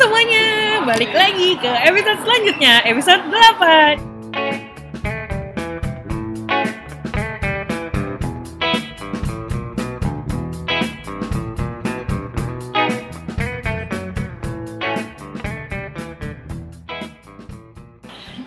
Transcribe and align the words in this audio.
semuanya, 0.00 0.80
balik 0.88 1.12
lagi 1.12 1.60
ke 1.60 1.68
episode 1.84 2.24
selanjutnya, 2.24 2.80
episode 2.88 3.20
8 3.28 4.00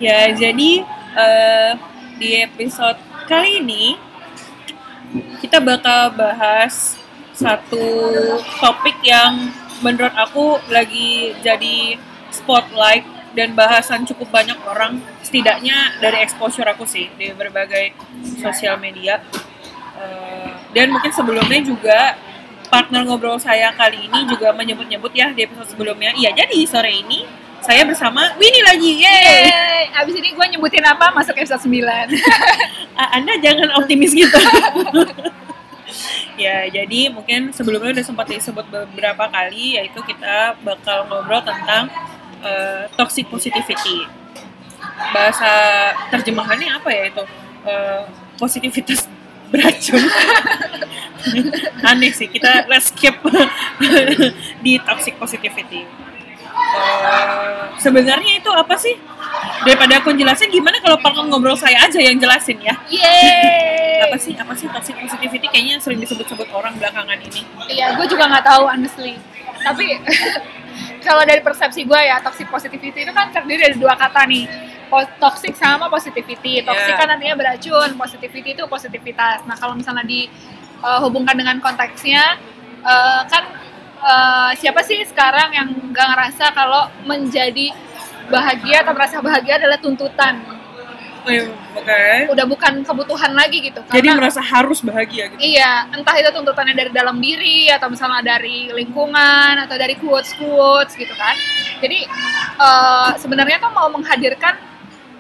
Ya, 0.02 0.34
jadi 0.34 0.82
uh, 1.14 1.72
di 2.18 2.42
episode 2.50 2.98
kali 3.30 3.62
ini 3.62 3.94
kita 5.38 5.62
bakal 5.62 6.18
bahas 6.18 6.98
satu 7.38 7.78
topik 8.58 8.98
yang 9.06 9.54
menurut 9.84 10.16
aku 10.16 10.58
lagi 10.72 11.36
jadi 11.44 12.00
spotlight 12.32 13.04
dan 13.36 13.54
bahasan 13.54 14.08
cukup 14.08 14.32
banyak 14.32 14.58
orang 14.66 15.04
setidaknya 15.22 16.00
dari 16.00 16.24
exposure 16.24 16.66
aku 16.66 16.88
sih 16.88 17.12
di 17.20 17.30
berbagai 17.36 17.94
sosial 18.40 18.80
media. 18.80 19.20
Uh, 19.94 20.50
dan 20.74 20.90
mungkin 20.90 21.14
sebelumnya 21.14 21.62
juga 21.62 22.18
partner 22.72 23.06
ngobrol 23.06 23.38
saya 23.38 23.70
kali 23.78 24.10
ini 24.10 24.26
juga 24.26 24.50
menyebut-nyebut 24.56 25.14
ya 25.14 25.30
di 25.30 25.46
episode 25.46 25.70
sebelumnya. 25.70 26.16
Iya 26.18 26.34
jadi 26.34 26.58
sore 26.66 26.90
ini 26.90 27.26
saya 27.62 27.86
bersama 27.86 28.34
Winnie 28.36 28.66
lagi 28.66 28.92
yeay 29.00 29.88
abis 29.94 30.14
ini 30.18 30.34
gue 30.34 30.46
nyebutin 30.58 30.86
apa? 30.86 31.14
Masuk 31.14 31.38
episode 31.38 31.62
9 31.62 31.86
Anda 33.18 33.34
jangan 33.42 33.70
optimis 33.78 34.14
gitu 34.14 34.40
ya 36.38 36.68
jadi 36.70 37.14
mungkin 37.14 37.54
sebelumnya 37.54 38.00
udah 38.00 38.06
sempat 38.06 38.26
disebut 38.30 38.66
beberapa 38.68 39.30
kali 39.30 39.78
yaitu 39.78 40.00
kita 40.06 40.58
bakal 40.66 41.06
ngobrol 41.08 41.42
tentang 41.42 41.90
uh, 42.44 42.86
toxic 42.98 43.30
positivity. 43.30 44.06
Bahasa 45.16 45.52
terjemahannya 46.12 46.70
apa 46.70 46.90
ya 46.92 47.04
itu? 47.10 47.24
Uh, 47.64 48.04
positivitas 48.38 49.08
beracun. 49.52 50.04
Aneh 51.90 52.12
sih 52.12 52.28
kita 52.28 52.68
let's 52.68 52.92
skip 52.92 53.16
di 54.66 54.76
toxic 54.84 55.16
positivity 55.16 55.88
sebenarnya 57.80 58.40
itu 58.40 58.50
apa 58.52 58.76
sih? 58.78 58.96
Daripada 59.64 60.00
aku 60.04 60.12
jelasin 60.16 60.52
gimana 60.52 60.78
kalau 60.84 61.00
partner 61.00 61.26
ngobrol 61.28 61.56
saya 61.56 61.88
aja 61.88 62.00
yang 62.00 62.20
jelasin 62.20 62.60
ya? 62.60 62.76
Yeay. 62.88 64.04
apa 64.04 64.20
sih 64.20 64.36
apa 64.36 64.52
sih 64.52 64.68
toxic 64.68 64.96
positivity 65.00 65.48
kayaknya 65.48 65.80
sering 65.80 66.00
disebut-sebut 66.04 66.52
orang 66.52 66.76
belakangan 66.76 67.16
ini. 67.24 67.42
Iya 67.72 67.96
gue 67.96 68.06
juga 68.12 68.28
nggak 68.28 68.46
tahu 68.46 68.64
honestly. 68.68 69.16
Tapi 69.64 69.96
kalau 71.08 71.24
dari 71.24 71.40
persepsi 71.40 71.88
gue 71.88 72.00
ya 72.00 72.20
toxic 72.20 72.52
positivity 72.52 73.08
itu 73.08 73.14
kan 73.16 73.32
terdiri 73.32 73.72
dari 73.72 73.78
dua 73.80 73.96
kata 73.96 74.28
nih. 74.28 74.46
Toxic 75.18 75.58
sama 75.58 75.90
positivity. 75.90 76.62
Toxic 76.62 76.94
yeah. 76.94 77.00
kan 77.00 77.08
artinya 77.16 77.36
beracun 77.40 77.90
positivity 77.96 78.54
itu 78.54 78.64
positivitas. 78.68 79.42
Nah 79.48 79.56
kalau 79.58 79.74
misalnya 79.74 80.06
dihubungkan 80.06 81.34
uh, 81.34 81.40
dengan 81.40 81.58
konteksnya 81.64 82.38
uh, 82.84 83.24
kan 83.26 83.44
uh, 84.04 84.52
siapa 84.60 84.84
sih 84.84 85.02
sekarang 85.08 85.50
yang 85.56 85.68
gak 85.96 86.08
ngerasa 86.14 86.46
kalau 86.52 86.92
menjadi 87.08 87.72
bahagia 88.28 88.84
atau 88.84 88.94
merasa 88.94 89.24
bahagia 89.24 89.58
adalah 89.60 89.80
tuntutan. 89.80 90.44
Oh, 91.24 91.32
iya. 91.32 91.48
Okay. 91.74 92.28
Udah 92.28 92.44
bukan 92.44 92.84
kebutuhan 92.84 93.32
lagi 93.32 93.64
gitu. 93.64 93.80
Karena, 93.88 93.96
Jadi 93.96 94.08
merasa 94.12 94.42
harus 94.44 94.84
bahagia 94.84 95.32
gitu. 95.32 95.40
Iya, 95.40 95.88
entah 95.96 96.16
itu 96.20 96.30
tuntutannya 96.36 96.76
dari 96.76 96.92
dalam 96.92 97.16
diri 97.24 97.72
atau 97.72 97.88
misalnya 97.88 98.36
dari 98.36 98.76
lingkungan 98.76 99.56
atau 99.64 99.76
dari 99.80 99.96
quotes 99.96 100.36
quotes 100.36 101.00
gitu 101.00 101.16
kan. 101.16 101.36
Jadi 101.80 102.04
uh, 102.60 103.16
sebenarnya 103.16 103.64
tuh 103.64 103.72
mau 103.72 103.88
menghadirkan 103.88 104.60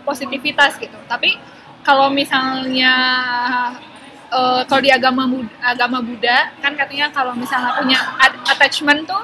positivitas 0.03 0.75
gitu. 0.75 1.00
Tapi 1.08 1.40
kalau 1.88 2.12
misalnya 2.12 2.95
uh, 4.34 4.62
kalau 4.66 4.82
di 4.82 4.90
agama 4.90 5.30
Buddha, 5.30 5.54
agama 5.62 6.02
Buddha 6.02 6.50
kan 6.60 6.74
katanya 6.74 7.14
kalau 7.14 7.38
misalnya 7.38 7.78
punya 7.78 8.00
attachment 8.50 9.06
tuh 9.06 9.22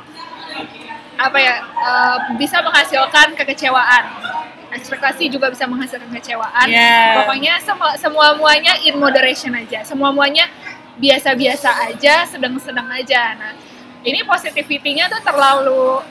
apa 1.20 1.38
ya 1.42 1.56
uh, 1.66 2.18
bisa 2.38 2.62
menghasilkan 2.62 3.36
kekecewaan. 3.36 4.06
Ekspektasi 4.70 5.34
juga 5.34 5.50
bisa 5.50 5.66
menghasilkan 5.66 6.08
kekecewaan. 6.14 6.70
Yeah. 6.70 7.26
pokoknya 7.26 7.58
semua 7.66 7.98
semua 7.98 8.38
muanya 8.38 8.78
in 8.86 8.96
moderation 9.02 9.52
aja. 9.58 9.82
Semua 9.82 10.14
muanya 10.14 10.46
biasa-biasa 11.02 11.90
aja 11.90 12.30
sedang-sedang 12.30 12.88
aja. 12.94 13.34
Nah 13.36 13.54
ini 14.06 14.24
positivity-nya 14.24 15.10
tuh 15.10 15.20
terlalu 15.26 16.06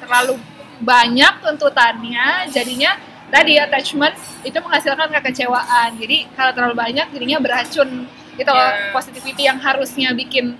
terlalu 0.00 0.38
banyak 0.78 1.42
tuntutannya. 1.42 2.48
Jadinya 2.54 2.96
tadi 3.28 3.60
attachment 3.60 4.16
itu 4.46 4.56
menghasilkan 4.62 5.12
kekecewaan. 5.20 5.98
Jadi 5.98 6.30
kalau 6.32 6.54
terlalu 6.54 6.74
banyak 6.78 7.12
jadinya 7.12 7.42
beracun 7.42 8.08
gitu 8.38 8.54
yeah. 8.54 8.94
positivity 8.94 9.50
yang 9.50 9.58
harusnya 9.58 10.14
bikin 10.14 10.54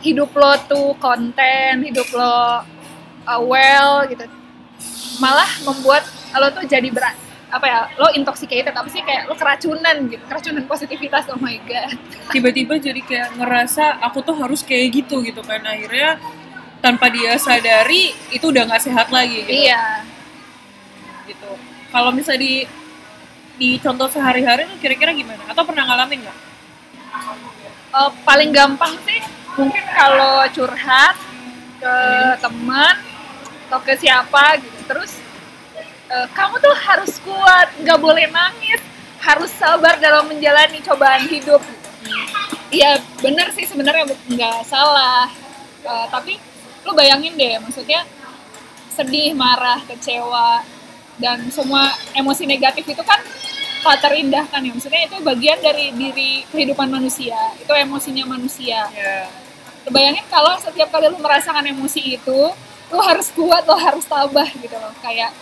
hidup 0.00 0.30
lo 0.38 0.54
tuh 0.70 0.94
konten 1.02 1.82
hidup 1.82 2.06
lo 2.14 2.62
uh, 3.26 3.40
well 3.42 4.06
gitu. 4.06 4.24
Malah 5.18 5.50
membuat 5.66 6.06
lo 6.38 6.48
tuh 6.54 6.64
jadi 6.64 6.86
berat 6.94 7.18
apa 7.54 7.66
ya 7.70 7.80
lo 8.02 8.10
intoxicated 8.18 8.74
apa 8.74 8.90
sih 8.90 8.98
kayak 9.06 9.30
lo 9.30 9.38
keracunan 9.38 10.10
gitu 10.10 10.26
keracunan 10.26 10.66
positivitas 10.66 11.26
oh 11.30 11.38
my 11.42 11.58
god. 11.66 11.94
Tiba-tiba 12.34 12.78
jadi 12.78 13.00
kayak 13.02 13.38
ngerasa 13.38 14.02
aku 14.02 14.22
tuh 14.22 14.38
harus 14.38 14.62
kayak 14.62 15.02
gitu 15.02 15.22
gitu 15.26 15.42
kan. 15.42 15.62
Akhirnya 15.66 16.22
tanpa 16.78 17.08
dia 17.08 17.34
sadari 17.40 18.14
itu 18.30 18.44
udah 18.50 18.68
nggak 18.70 18.82
sehat 18.82 19.08
lagi 19.10 19.42
gitu. 19.42 19.66
Iya. 19.66 20.04
Gitu. 21.26 21.50
Kalau 21.90 22.10
misalnya 22.12 22.42
di 22.42 22.54
di 23.54 23.68
contoh 23.78 24.10
sehari-hari 24.10 24.66
tuh 24.66 24.78
kira-kira 24.82 25.14
gimana? 25.14 25.40
Atau 25.46 25.62
pernah 25.62 25.86
ngalamin 25.86 26.26
nggak 26.26 26.53
uh, 27.94 28.10
paling 28.26 28.50
gampang 28.50 28.94
sih 29.06 29.20
mungkin 29.54 29.84
kalau 29.94 30.42
curhat 30.50 31.14
ke 31.78 31.94
hmm. 31.94 32.38
teman 32.42 32.96
atau 33.68 33.78
ke 33.82 33.94
siapa 33.98 34.60
gitu. 34.60 34.78
Terus 34.86 35.12
e, 36.06 36.16
kamu 36.30 36.54
tuh 36.60 36.74
harus 36.74 37.12
kuat 37.22 37.68
nggak 37.80 38.00
boleh 38.00 38.26
nangis 38.30 38.80
harus 39.18 39.50
sabar 39.56 39.96
dalam 39.98 40.28
menjalani 40.28 40.78
cobaan 40.84 41.24
hidup. 41.26 41.62
Iya 42.70 43.00
bener 43.22 43.50
sih 43.56 43.64
sebenarnya 43.66 44.10
nggak 44.30 44.58
salah. 44.68 45.30
E, 45.82 45.92
tapi 46.12 46.38
lu 46.84 46.92
bayangin 46.92 47.34
deh 47.34 47.58
maksudnya 47.62 48.04
sedih 48.94 49.34
marah 49.34 49.82
kecewa 49.90 50.62
dan 51.18 51.46
semua 51.50 51.90
emosi 52.14 52.46
negatif 52.46 52.86
itu 52.86 53.02
kan 53.02 53.18
tak 53.84 54.00
terindahkan 54.00 54.64
ya? 54.64 54.72
Maksudnya 54.72 55.02
itu 55.04 55.16
bagian 55.20 55.58
dari 55.60 55.92
diri 55.92 56.30
kehidupan 56.48 56.88
manusia. 56.88 57.36
Itu 57.60 57.70
emosinya 57.76 58.24
manusia. 58.24 58.88
Yeah. 58.96 59.28
bayangin 59.84 60.24
kalau 60.32 60.56
setiap 60.56 60.88
kali 60.88 61.12
lu 61.12 61.20
merasakan 61.20 61.68
emosi 61.68 62.16
itu 62.16 62.40
lo 62.88 63.00
harus 63.04 63.28
kuat 63.36 63.68
lo 63.68 63.76
harus 63.76 64.08
tabah 64.08 64.48
gitu 64.48 64.72
loh. 64.80 64.96
Kayak 65.04 65.36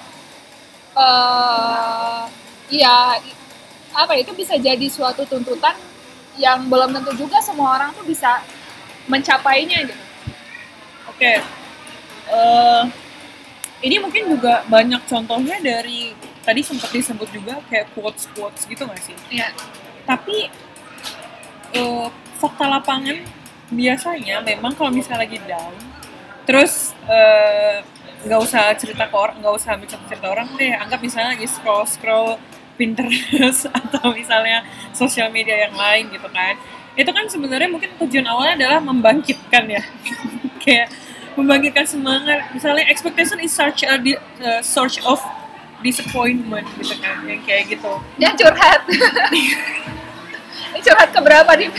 uh, 0.99 2.27
ya 2.67 3.23
apa 3.95 4.13
itu 4.19 4.35
bisa 4.35 4.59
jadi 4.59 4.87
suatu 4.91 5.23
tuntutan 5.31 5.79
yang 6.41 6.67
belum 6.67 6.91
tentu 6.91 7.13
juga 7.15 7.39
semua 7.39 7.79
orang 7.79 7.95
tuh 7.95 8.03
bisa 8.03 8.43
mencapainya 9.07 9.87
gitu. 9.87 10.05
Oke. 11.07 11.23
Okay. 11.23 11.37
uh, 12.33 12.35
eh, 12.35 12.83
ini 13.87 14.03
mungkin 14.03 14.31
juga 14.31 14.63
banyak 14.67 15.03
contohnya 15.07 15.59
dari 15.63 16.32
tadi 16.43 16.61
sempat 16.61 16.91
disebut 16.91 17.29
juga 17.31 17.63
kayak 17.71 17.91
quotes 17.95 18.27
quotes 18.35 18.67
gitu 18.67 18.83
gak 18.87 19.01
sih? 19.03 19.17
Iya. 19.31 19.55
tapi 20.03 20.51
uh, 21.79 22.11
fakta 22.43 22.67
lapangan 22.67 23.23
biasanya 23.71 24.43
memang 24.43 24.75
kalau 24.75 24.91
misalnya 24.91 25.25
lagi 25.25 25.39
down 25.47 25.73
terus 26.43 26.91
eh, 27.07 27.81
nggak 28.27 28.37
uh, 28.37 28.45
usah 28.45 28.75
cerita 28.75 29.07
ke 29.07 29.15
orang 29.15 29.39
nggak 29.39 29.55
usah 29.55 29.79
ambil 29.79 29.89
cerita 29.89 30.27
orang 30.27 30.51
deh 30.59 30.75
anggap 30.75 30.99
misalnya 30.99 31.39
lagi 31.39 31.47
scroll 31.47 31.87
scroll 31.87 32.37
Pinterest 32.77 33.69
atau 33.79 34.11
misalnya 34.11 34.65
sosial 34.97 35.29
media 35.31 35.69
yang 35.69 35.75
lain 35.77 36.11
gitu 36.13 36.29
kan. 36.33 36.57
Itu 36.99 37.11
kan 37.13 37.25
sebenarnya 37.29 37.69
mungkin 37.71 37.95
tujuan 38.05 38.27
awalnya 38.29 38.55
adalah 38.65 38.81
membangkitkan 38.85 39.65
ya. 39.69 39.83
Kayak 40.63 40.93
membangkitkan 41.37 41.87
semangat. 41.89 42.53
Misalnya 42.53 42.85
expectation 42.89 43.41
is 43.41 43.53
such 43.53 43.85
a 43.87 43.97
uh, 43.97 44.61
source 44.61 45.01
of 45.05 45.21
disappointment 45.83 46.67
gitu 46.79 46.95
kan 47.03 47.21
yang 47.27 47.43
kayak 47.43 47.69
gitu. 47.69 47.93
Dia 48.17 48.31
curhat. 48.39 48.81
Curhat 50.83 51.09
ke 51.15 51.21
berapa 51.21 51.51
nih? 51.59 51.71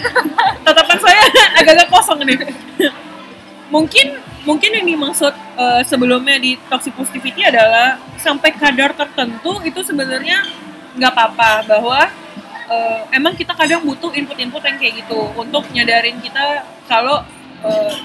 Tatapan 0.63 0.97
saya 0.99 1.23
agak-agak 1.59 1.87
kosong 1.91 2.19
nih. 2.23 2.37
Mungkin 3.73 4.07
mungkin 4.43 4.69
yang 4.75 4.85
dimaksud 4.85 5.33
uh, 5.55 5.81
sebelumnya 5.87 6.37
di 6.37 6.59
toxic 6.67 6.93
positivity 6.93 7.47
adalah 7.47 7.97
sampai 8.19 8.51
kadar 8.53 8.91
tertentu 8.93 9.63
itu 9.63 9.79
sebenarnya 9.81 10.45
nggak 10.93 11.11
apa-apa 11.15 11.51
bahwa 11.65 12.11
uh, 12.69 13.01
emang 13.09 13.33
kita 13.33 13.55
kadang 13.55 13.81
butuh 13.81 14.13
input-input 14.13 14.61
yang 14.61 14.77
kayak 14.77 14.93
gitu 15.03 15.19
untuk 15.33 15.63
nyadarin 15.73 16.19
kita 16.21 16.67
kalau 16.85 17.25
uh, 17.65 17.95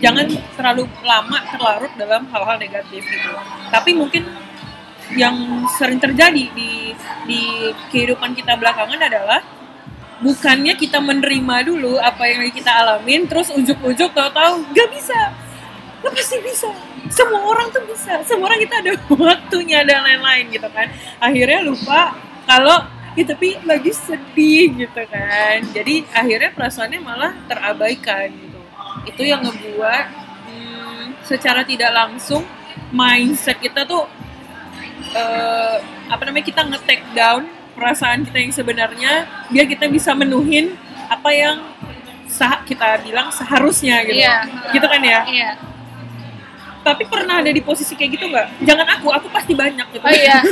jangan 0.00 0.26
terlalu 0.56 0.88
lama 1.04 1.38
terlarut 1.52 1.92
dalam 2.00 2.26
hal-hal 2.30 2.56
negatif 2.58 3.02
gitu. 3.04 3.32
Tapi 3.70 3.90
mungkin 3.94 4.24
yang 5.12 5.68
sering 5.76 6.00
terjadi 6.00 6.48
di 6.56 6.96
di 7.28 7.42
kehidupan 7.92 8.32
kita 8.32 8.56
belakangan 8.56 9.00
adalah 9.00 9.40
bukannya 10.24 10.72
kita 10.80 11.00
menerima 11.04 11.68
dulu 11.68 12.00
apa 12.00 12.24
yang 12.24 12.48
kita 12.48 12.72
alamin 12.72 13.28
terus 13.28 13.52
ujuk-ujuk 13.52 14.16
tahu-tahu 14.16 14.64
gak 14.72 14.88
bisa. 14.92 15.20
Lo 16.00 16.08
pasti 16.12 16.40
bisa. 16.40 16.68
Semua 17.12 17.44
orang 17.44 17.68
tuh 17.68 17.84
bisa. 17.84 18.20
Semua 18.24 18.52
orang 18.52 18.60
kita 18.64 18.80
ada 18.80 18.92
waktunya 19.28 19.84
dan 19.84 20.04
lain-lain 20.04 20.48
gitu 20.52 20.68
kan. 20.72 20.88
Akhirnya 21.20 21.60
lupa 21.64 22.16
kalau 22.48 22.84
ya 23.16 23.24
tapi 23.28 23.60
lagi 23.64 23.92
sedih 23.92 24.88
gitu 24.88 25.02
kan. 25.08 25.64
Jadi 25.72 26.04
akhirnya 26.12 26.50
perasaannya 26.52 27.00
malah 27.00 27.32
terabaikan 27.48 28.32
gitu. 28.32 28.60
Itu 29.04 29.22
yang 29.24 29.44
ngebuat 29.44 30.06
hmm, 30.48 31.04
secara 31.24 31.64
tidak 31.64 31.92
langsung 31.92 32.44
mindset 32.94 33.58
kita 33.60 33.84
tuh 33.84 34.06
eh, 35.14 35.76
apa 36.06 36.22
namanya 36.22 36.44
kita 36.44 36.62
nge-take 36.64 37.06
down 37.12 37.46
perasaan 37.72 38.22
kita 38.22 38.38
yang 38.38 38.52
sebenarnya 38.52 39.12
biar 39.48 39.66
kita 39.66 39.86
bisa 39.86 40.12
menuhin 40.12 40.74
apa 41.04 41.30
yang 41.30 41.56
sah 42.26 42.62
kita 42.62 42.98
bilang 43.00 43.30
seharusnya 43.30 44.02
gitu 44.02 44.18
Iya. 44.20 44.36
gitu 44.70 44.84
kan 44.84 44.98
ya 45.00 45.20
Iya. 45.24 45.50
tapi 46.82 47.02
pernah 47.04 47.40
ada 47.40 47.48
di 47.48 47.58
posisi 47.58 47.94
kayak 47.94 48.10
gitu 48.12 48.26
nggak 48.26 48.46
jangan 48.62 48.86
aku 48.92 49.08
aku 49.08 49.26
pasti 49.28 49.52
banyak 49.52 49.86
gitu 49.90 50.02
Oh 50.02 50.10
iya. 50.10 50.42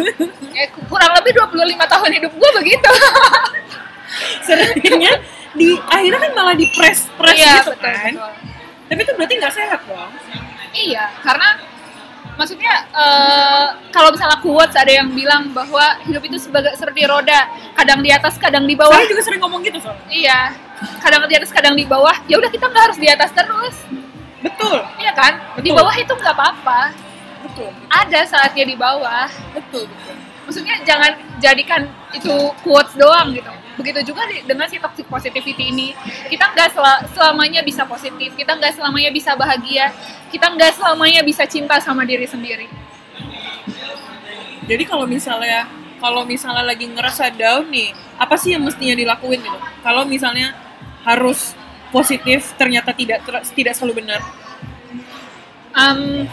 Ya, 0.53 0.69
kurang 0.85 1.17
lebih 1.17 1.33
25 1.33 1.49
tahun 1.81 2.09
hidup 2.13 2.33
gue 2.37 2.51
begitu. 2.55 2.91
seringnya 4.43 5.13
di 5.53 5.77
akhirnya 5.83 6.21
kan 6.21 6.33
malah 6.33 6.53
di 6.53 6.69
press 6.71 7.09
press 7.15 7.37
iya, 7.37 7.61
gitu 7.61 7.73
betul, 7.73 7.89
kan 7.89 8.13
betul. 8.13 8.33
tapi 8.85 9.01
itu 9.01 9.13
berarti 9.17 9.35
nggak 9.39 9.55
sehat 9.55 9.81
dong 9.85 10.11
Iya, 10.73 11.05
karena 11.21 11.49
maksudnya 12.43 12.75
eh, 12.91 13.67
kalau 13.95 14.11
misalnya 14.11 14.43
quotes 14.43 14.75
ada 14.75 14.91
yang 14.91 15.15
bilang 15.15 15.55
bahwa 15.55 15.95
hidup 16.03 16.27
itu 16.27 16.43
sebagai 16.43 16.75
seperti 16.75 17.07
roda, 17.07 17.47
kadang 17.79 18.03
di 18.03 18.11
atas, 18.11 18.35
kadang 18.35 18.67
di 18.67 18.75
bawah. 18.75 18.99
saya 18.99 19.07
juga 19.07 19.23
sering 19.23 19.39
ngomong 19.39 19.63
gitu 19.63 19.79
soalnya 19.79 20.03
Iya, 20.11 20.41
kadang 20.99 21.23
di 21.31 21.39
atas, 21.39 21.51
kadang 21.55 21.75
di 21.79 21.87
bawah. 21.87 22.19
Ya 22.27 22.43
udah 22.43 22.51
kita 22.51 22.67
nggak 22.67 22.83
harus 22.91 22.99
di 22.99 23.07
atas 23.07 23.31
terus, 23.31 23.77
betul 24.43 24.83
iya 24.99 25.15
kan? 25.15 25.39
Di 25.63 25.71
Betul. 25.71 25.79
bawah 25.79 25.95
itu 25.95 26.13
nggak 26.13 26.35
apa-apa. 26.35 26.81
betul 27.47 27.71
Ada 27.95 28.21
saatnya 28.27 28.65
di 28.67 28.75
bawah. 28.75 29.31
betul 29.55 29.87
betul 29.87 30.17
Maksudnya 30.43 30.75
jangan 30.83 31.13
jadikan 31.39 31.87
itu 32.11 32.35
quotes 32.67 32.99
doang 32.99 33.31
gitu. 33.31 33.51
Begitu 33.73 34.13
juga 34.13 34.29
dengan 34.45 34.69
si 34.69 34.77
toxic 34.77 35.09
positivity 35.09 35.73
ini. 35.73 35.89
Kita 36.29 36.53
nggak 36.53 36.69
sel- 36.77 37.05
selamanya 37.17 37.65
bisa 37.65 37.89
positif, 37.89 38.37
kita 38.37 38.53
nggak 38.57 38.77
selamanya 38.77 39.09
bisa 39.09 39.33
bahagia, 39.33 39.89
kita 40.29 40.53
nggak 40.53 40.77
selamanya 40.77 41.21
bisa 41.25 41.45
cinta 41.49 41.81
sama 41.81 42.05
diri 42.05 42.29
sendiri. 42.29 42.69
jadi 44.63 44.87
kalau 44.87 45.11
misalnya 45.11 45.67
kalau 45.99 46.23
misalnya 46.23 46.63
lagi 46.63 46.87
ngerasa 46.87 47.35
down 47.35 47.67
nih 47.67 47.91
apa 48.15 48.39
sih 48.39 48.55
yang 48.55 48.63
mestinya 48.63 48.95
dilakuin 48.95 49.43
gitu 49.43 49.59
kalau 49.83 50.07
misalnya 50.07 50.55
harus 51.03 51.59
positif 51.91 52.55
ternyata 52.55 52.95
tidak 52.95 53.27
ter- 53.27 53.43
tidak 53.59 53.75
selalu 53.75 54.07
benar 54.07 54.23
Em, 55.73 56.29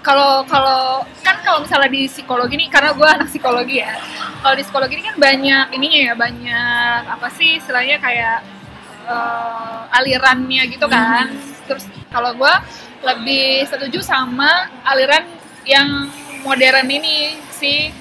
kalau 0.00 0.44
kalau 0.48 1.04
kan 1.20 1.36
kalau 1.44 1.60
misalnya 1.60 1.90
di 1.92 2.08
psikologi 2.08 2.56
nih 2.56 2.68
karena 2.72 2.90
gue 2.96 3.08
anak 3.08 3.28
psikologi 3.28 3.84
ya. 3.84 3.94
Kalau 4.40 4.54
di 4.56 4.64
psikologi 4.64 4.94
ini 4.96 5.04
kan 5.04 5.16
banyak 5.20 5.66
ininya 5.76 6.00
ya 6.10 6.14
banyak 6.16 7.00
apa 7.08 7.28
sih 7.36 7.60
istilahnya 7.60 7.96
kayak 8.00 8.38
eh, 9.04 9.80
alirannya 9.96 10.62
gitu 10.72 10.86
kan. 10.88 11.28
Terus 11.68 11.84
kalau 12.08 12.32
gue 12.32 12.54
lebih 13.04 13.64
setuju 13.68 14.00
sama 14.04 14.68
aliran 14.84 15.24
yang 15.68 16.08
modern 16.44 16.88
ini 16.88 17.36
si 17.52 17.92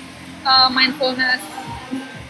eh, 0.43 0.69
mindfulness. 0.71 1.43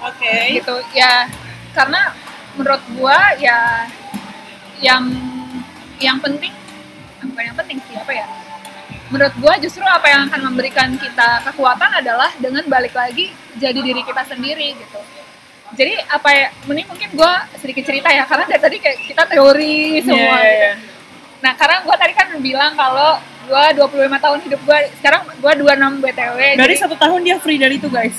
Oke. 0.01 0.57
Gitu 0.57 0.75
ya. 0.97 1.29
Karena 1.77 2.09
menurut 2.57 2.83
gua 2.97 3.17
ya 3.37 3.87
yang 4.83 5.07
yang 5.99 6.19
penting 6.19 6.51
bukan 7.23 7.43
yang 7.51 7.57
penting 7.59 7.77
sih 7.87 7.95
apa 7.95 8.11
ya 8.11 8.27
menurut 9.09 9.33
gua 9.35 9.53
justru 9.57 9.81
apa 9.81 10.05
yang 10.05 10.25
akan 10.25 10.39
memberikan 10.45 10.87
kita 10.95 11.41
kekuatan 11.43 11.89
adalah 11.95 12.29
dengan 12.35 12.61
balik 12.65 12.93
lagi 12.93 13.29
jadi 13.55 13.75
diri 13.75 14.01
kita 14.01 14.23
sendiri 14.23 14.75
gitu 14.75 14.99
jadi 15.71 16.01
apa 16.05 16.27
ya 16.29 16.45
ini 16.65 16.81
mungkin 16.83 17.07
gua 17.13 17.43
sedikit 17.55 17.83
cerita 17.83 18.07
ya 18.07 18.23
karena 18.23 18.43
dari 18.45 18.59
tadi 18.59 18.75
kayak 18.77 18.97
kita 19.03 19.21
teori 19.25 19.99
semua 19.99 20.15
Iya, 20.15 20.39
gitu. 20.39 20.55
iya. 20.55 20.71
nah 21.39 21.51
karena 21.53 21.75
gua 21.81 21.95
tadi 21.95 22.11
kan 22.11 22.27
bilang 22.37 22.71
kalau 22.73 23.17
gua 23.45 23.63
25 23.71 24.15
tahun 24.15 24.37
hidup 24.45 24.59
gua 24.63 24.77
sekarang 24.95 25.21
gua 25.37 25.51
26 25.53 25.99
btw 25.99 26.37
dari 26.37 26.59
jadi 26.59 26.73
satu 26.79 26.95
tahun 26.95 27.19
dia 27.23 27.35
free 27.37 27.57
dari 27.57 27.75
itu 27.75 27.87
guys 27.87 28.13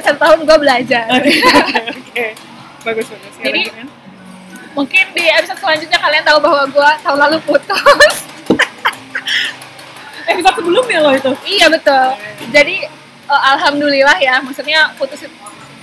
satu 0.00 0.18
tahun 0.18 0.38
gua 0.42 0.56
belajar 0.56 1.04
oke 1.10 2.24
bagus 2.80 3.06
bagus 3.06 3.32
Ya, 3.36 3.44
Jadi- 3.46 3.62
lanjut, 3.62 3.76
kan? 3.76 3.86
mungkin 4.70 5.02
di 5.10 5.24
episode 5.26 5.58
selanjutnya 5.58 5.98
kalian 5.98 6.22
tahu 6.22 6.38
bahwa 6.38 6.62
gue 6.64 6.88
tahun 7.02 7.18
lalu 7.18 7.36
putus 7.42 8.22
episode 10.30 10.56
sebelumnya 10.60 10.98
loh 11.02 11.14
itu. 11.14 11.32
Iya 11.46 11.66
betul. 11.72 12.06
Jadi 12.50 12.76
eh, 13.30 13.42
alhamdulillah 13.56 14.18
ya 14.20 14.38
maksudnya 14.42 14.94
putus 14.96 15.26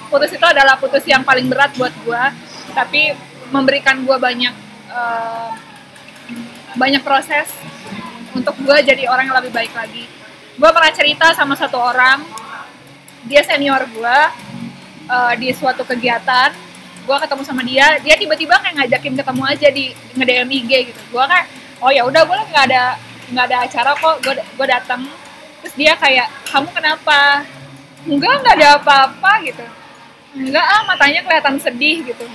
putus 0.08 0.32
itu 0.32 0.46
adalah 0.46 0.80
putus 0.80 1.04
yang 1.04 1.22
paling 1.28 1.52
berat 1.52 1.76
buat 1.76 1.92
gue 1.92 2.24
tapi 2.72 3.12
memberikan 3.52 4.04
gue 4.04 4.18
banyak 4.18 4.54
eh, 4.92 5.50
banyak 6.78 7.02
proses 7.02 7.50
untuk 8.36 8.54
gue 8.62 8.78
jadi 8.86 9.10
orang 9.10 9.32
yang 9.32 9.38
lebih 9.40 9.52
baik 9.52 9.74
lagi. 9.74 10.06
Gue 10.58 10.70
pernah 10.74 10.92
cerita 10.94 11.34
sama 11.34 11.54
satu 11.54 11.78
orang 11.78 12.22
dia 13.28 13.44
senior 13.44 13.84
gue 13.92 14.20
eh, 15.12 15.34
di 15.40 15.48
suatu 15.56 15.84
kegiatan. 15.84 16.54
Gue 17.08 17.16
ketemu 17.24 17.44
sama 17.48 17.64
dia 17.64 18.00
dia 18.04 18.20
tiba-tiba 18.20 18.60
kayak 18.60 18.84
ngajakin 18.84 19.16
ketemu 19.16 19.44
aja 19.48 19.68
di 19.72 19.86
nge 19.96 20.26
DM 20.28 20.50
IG 20.52 20.72
gitu. 20.92 21.02
Gue 21.16 21.24
kan 21.24 21.48
oh 21.80 21.92
ya 21.94 22.04
udah 22.04 22.22
gue 22.28 22.38
nggak 22.52 22.66
ada 22.74 22.84
nggak 23.28 23.46
ada 23.52 23.58
acara 23.68 23.92
kok 23.96 24.16
gue 24.24 24.34
gue 24.40 24.68
datang. 24.68 25.02
Terus 25.64 25.74
dia 25.76 25.94
kayak 26.00 26.28
kamu 26.48 26.70
kenapa? 26.72 27.44
Enggak 28.08 28.34
nggak 28.40 28.56
ada 28.62 28.68
apa-apa 28.80 29.32
gitu. 29.44 29.66
Enggak 30.38 30.66
ah 30.66 30.82
matanya 30.88 31.22
kelihatan 31.26 31.56
sedih 31.60 32.08
gitu. 32.08 32.26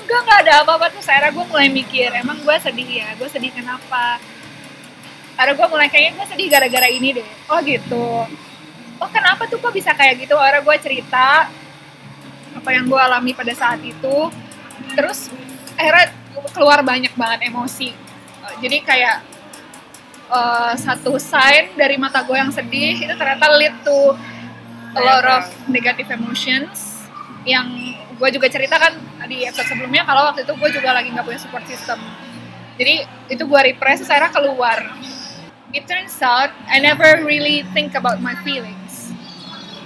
Enggak 0.00 0.20
nggak 0.24 0.38
ada 0.48 0.52
apa-apa. 0.64 0.86
Terus 0.94 1.06
akhirnya 1.10 1.32
gue 1.36 1.44
mulai 1.44 1.68
mikir 1.68 2.08
emang 2.16 2.40
gue 2.40 2.56
sedih 2.62 2.88
ya? 2.88 3.08
Gue 3.20 3.28
sedih 3.28 3.52
kenapa? 3.52 4.16
Akhirnya 5.36 5.56
gue 5.56 5.66
mulai 5.68 5.88
kayaknya 5.92 6.12
gue 6.16 6.26
sedih 6.32 6.46
gara-gara 6.48 6.88
ini 6.88 7.08
deh. 7.20 7.30
Oh 7.52 7.60
gitu. 7.60 8.06
Oh 9.00 9.10
kenapa 9.12 9.48
tuh 9.48 9.60
kok 9.60 9.72
bisa 9.72 9.92
kayak 9.92 10.24
gitu? 10.24 10.36
Akhirnya 10.36 10.64
gue 10.64 10.76
cerita 10.80 11.48
apa 12.50 12.68
yang 12.72 12.88
gue 12.88 13.00
alami 13.00 13.32
pada 13.36 13.52
saat 13.52 13.80
itu. 13.84 14.16
Terus 14.96 15.28
akhirnya 15.76 16.12
keluar 16.52 16.80
banyak 16.80 17.12
banget 17.12 17.52
emosi. 17.52 17.92
Jadi 18.60 18.82
kayak 18.82 19.29
eh, 20.30 20.74
satu 20.78 21.18
sign 21.18 21.74
dari 21.74 21.98
mata 21.98 22.22
gue 22.22 22.36
yang 22.38 22.54
sedih 22.54 23.02
itu 23.02 23.14
ternyata 23.18 23.50
lead 23.58 23.74
to 23.82 24.14
a 24.94 25.00
lot 25.02 25.26
of 25.26 25.44
negative 25.70 26.10
emotions 26.10 27.06
yang 27.46 27.66
gue 28.20 28.28
juga 28.36 28.52
ceritakan 28.52 29.00
di 29.30 29.46
episode 29.48 29.72
sebelumnya 29.72 30.04
kalau 30.04 30.28
waktu 30.28 30.44
itu 30.44 30.52
gue 30.52 30.70
juga 30.76 30.92
lagi 30.92 31.08
nggak 31.14 31.24
punya 31.24 31.40
support 31.40 31.64
system. 31.64 31.96
Jadi 32.76 33.04
itu 33.32 33.42
gue 33.44 33.60
repress 33.72 34.04
terus 34.04 34.12
akhirnya 34.12 34.32
keluar. 34.34 34.78
It 35.70 35.86
turns 35.86 36.18
out 36.20 36.50
I 36.66 36.82
never 36.82 37.22
really 37.22 37.62
think 37.72 37.94
about 37.94 38.18
my 38.18 38.34
feelings. 38.42 39.14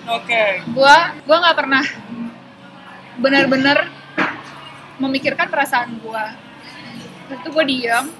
Oke. 0.08 0.64
Gue 0.72 0.96
gue 1.22 1.36
nggak 1.36 1.56
pernah 1.56 1.84
benar-benar 3.20 3.86
memikirkan 4.98 5.46
perasaan 5.46 6.00
gue. 6.02 6.24
Itu 7.38 7.48
gue 7.54 7.64
diam 7.70 8.10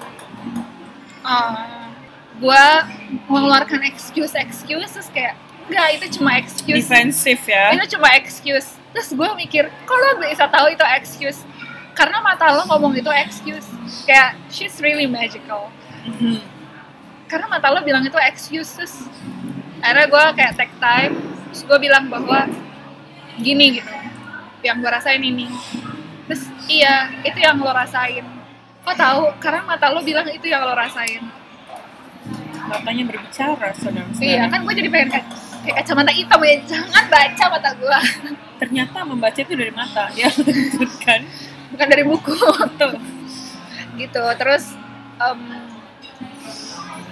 gue 2.35 2.65
mengeluarkan 3.31 3.79
excuse 3.87 4.35
excuse 4.35 4.91
terus 4.91 5.09
kayak 5.11 5.39
enggak 5.71 5.87
itu 5.97 6.05
cuma 6.19 6.37
excuse. 6.37 6.83
Defensif 6.85 7.39
ya? 7.47 7.73
Itu 7.73 7.97
cuma 7.97 8.11
excuse. 8.19 8.75
Terus 8.91 9.09
gue 9.11 9.29
mikir 9.39 9.63
kok 9.67 9.97
lo 9.97 10.23
bisa 10.23 10.45
tahu 10.47 10.71
itu 10.71 10.85
excuse? 10.99 11.39
Karena 11.95 12.19
mata 12.19 12.51
lo 12.51 12.67
ngomong 12.67 12.95
itu 12.99 13.07
excuse. 13.11 13.67
Kayak 14.03 14.35
she's 14.51 14.77
really 14.83 15.07
magical. 15.07 15.71
Mhm. 16.05 16.37
karena 17.25 17.49
mata 17.49 17.73
lo 17.73 17.81
bilang 17.81 18.05
itu 18.05 18.13
excuse 18.21 18.77
terus 18.77 19.01
akhirnya 19.81 20.05
gue 20.05 20.23
kayak 20.37 20.53
take 20.53 20.75
time 20.77 21.17
terus 21.49 21.65
gue 21.65 21.77
bilang 21.81 22.05
bahwa 22.05 22.45
gini 23.41 23.81
gitu 23.81 23.89
yang 24.61 24.77
gue 24.77 24.91
rasain 24.93 25.17
ini. 25.25 25.49
Terus 26.29 26.45
iya 26.69 27.09
itu 27.25 27.41
yang 27.41 27.57
lo 27.57 27.73
rasain. 27.73 28.21
Kok 28.85 28.93
tahu? 28.93 29.23
Karena 29.41 29.65
mata 29.65 29.89
lo 29.89 30.05
bilang 30.05 30.29
itu 30.29 30.45
yang 30.45 30.61
lo 30.61 30.77
rasain 30.77 31.25
matanya 32.65 33.03
berbicara 33.05 33.69
saudara 33.77 34.09
iya 34.21 34.49
kan 34.49 34.65
gue 34.65 34.73
jadi 34.73 34.89
pengen 34.89 35.09
kayak, 35.13 35.25
kayak 35.65 35.75
kacamata 35.81 36.11
hitam 36.13 36.39
ya. 36.41 36.55
Jangan 36.65 37.03
baca 37.09 37.43
mata 37.49 37.69
gue 37.77 37.99
ternyata 38.55 38.97
membaca 39.03 39.39
itu 39.39 39.53
dari 39.53 39.73
mata 39.73 40.09
ya. 40.13 40.29
Kan? 41.05 41.21
Bukan 41.73 41.87
dari 41.89 42.03
buku. 42.05 42.33
Betul. 42.33 42.91
Gitu 43.97 44.23
terus 44.37 44.73
um, 45.21 45.41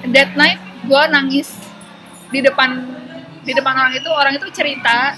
that 0.09 0.31
night 0.37 0.61
gue 0.85 1.03
nangis 1.09 1.53
di 2.33 2.39
depan 2.41 2.81
di 3.43 3.51
depan 3.51 3.73
orang 3.77 3.93
itu. 3.97 4.09
Orang 4.09 4.33
itu 4.37 4.47
cerita 4.53 5.17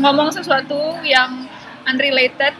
ngomong 0.00 0.32
sesuatu 0.32 1.02
yang 1.04 1.46
unrelated 1.84 2.54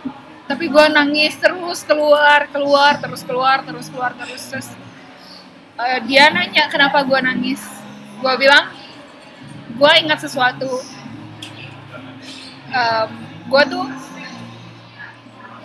tapi 0.50 0.66
gue 0.66 0.86
nangis 0.90 1.38
terus 1.38 1.86
keluar 1.86 2.50
keluar 2.50 2.98
terus 2.98 3.22
keluar 3.22 3.62
terus 3.62 3.86
keluar 3.86 4.10
terus 4.18 4.42
terus 4.50 4.68
uh, 5.80 5.99
dia 6.04 6.28
nanya 6.28 6.68
kenapa 6.68 7.00
gue 7.00 7.18
nangis? 7.25 7.64
Gue 8.20 8.34
bilang 8.37 8.68
gue 9.75 9.92
ingat 10.04 10.20
sesuatu. 10.20 10.68
Um, 12.70 13.08
gue 13.50 13.62
tuh 13.66 13.82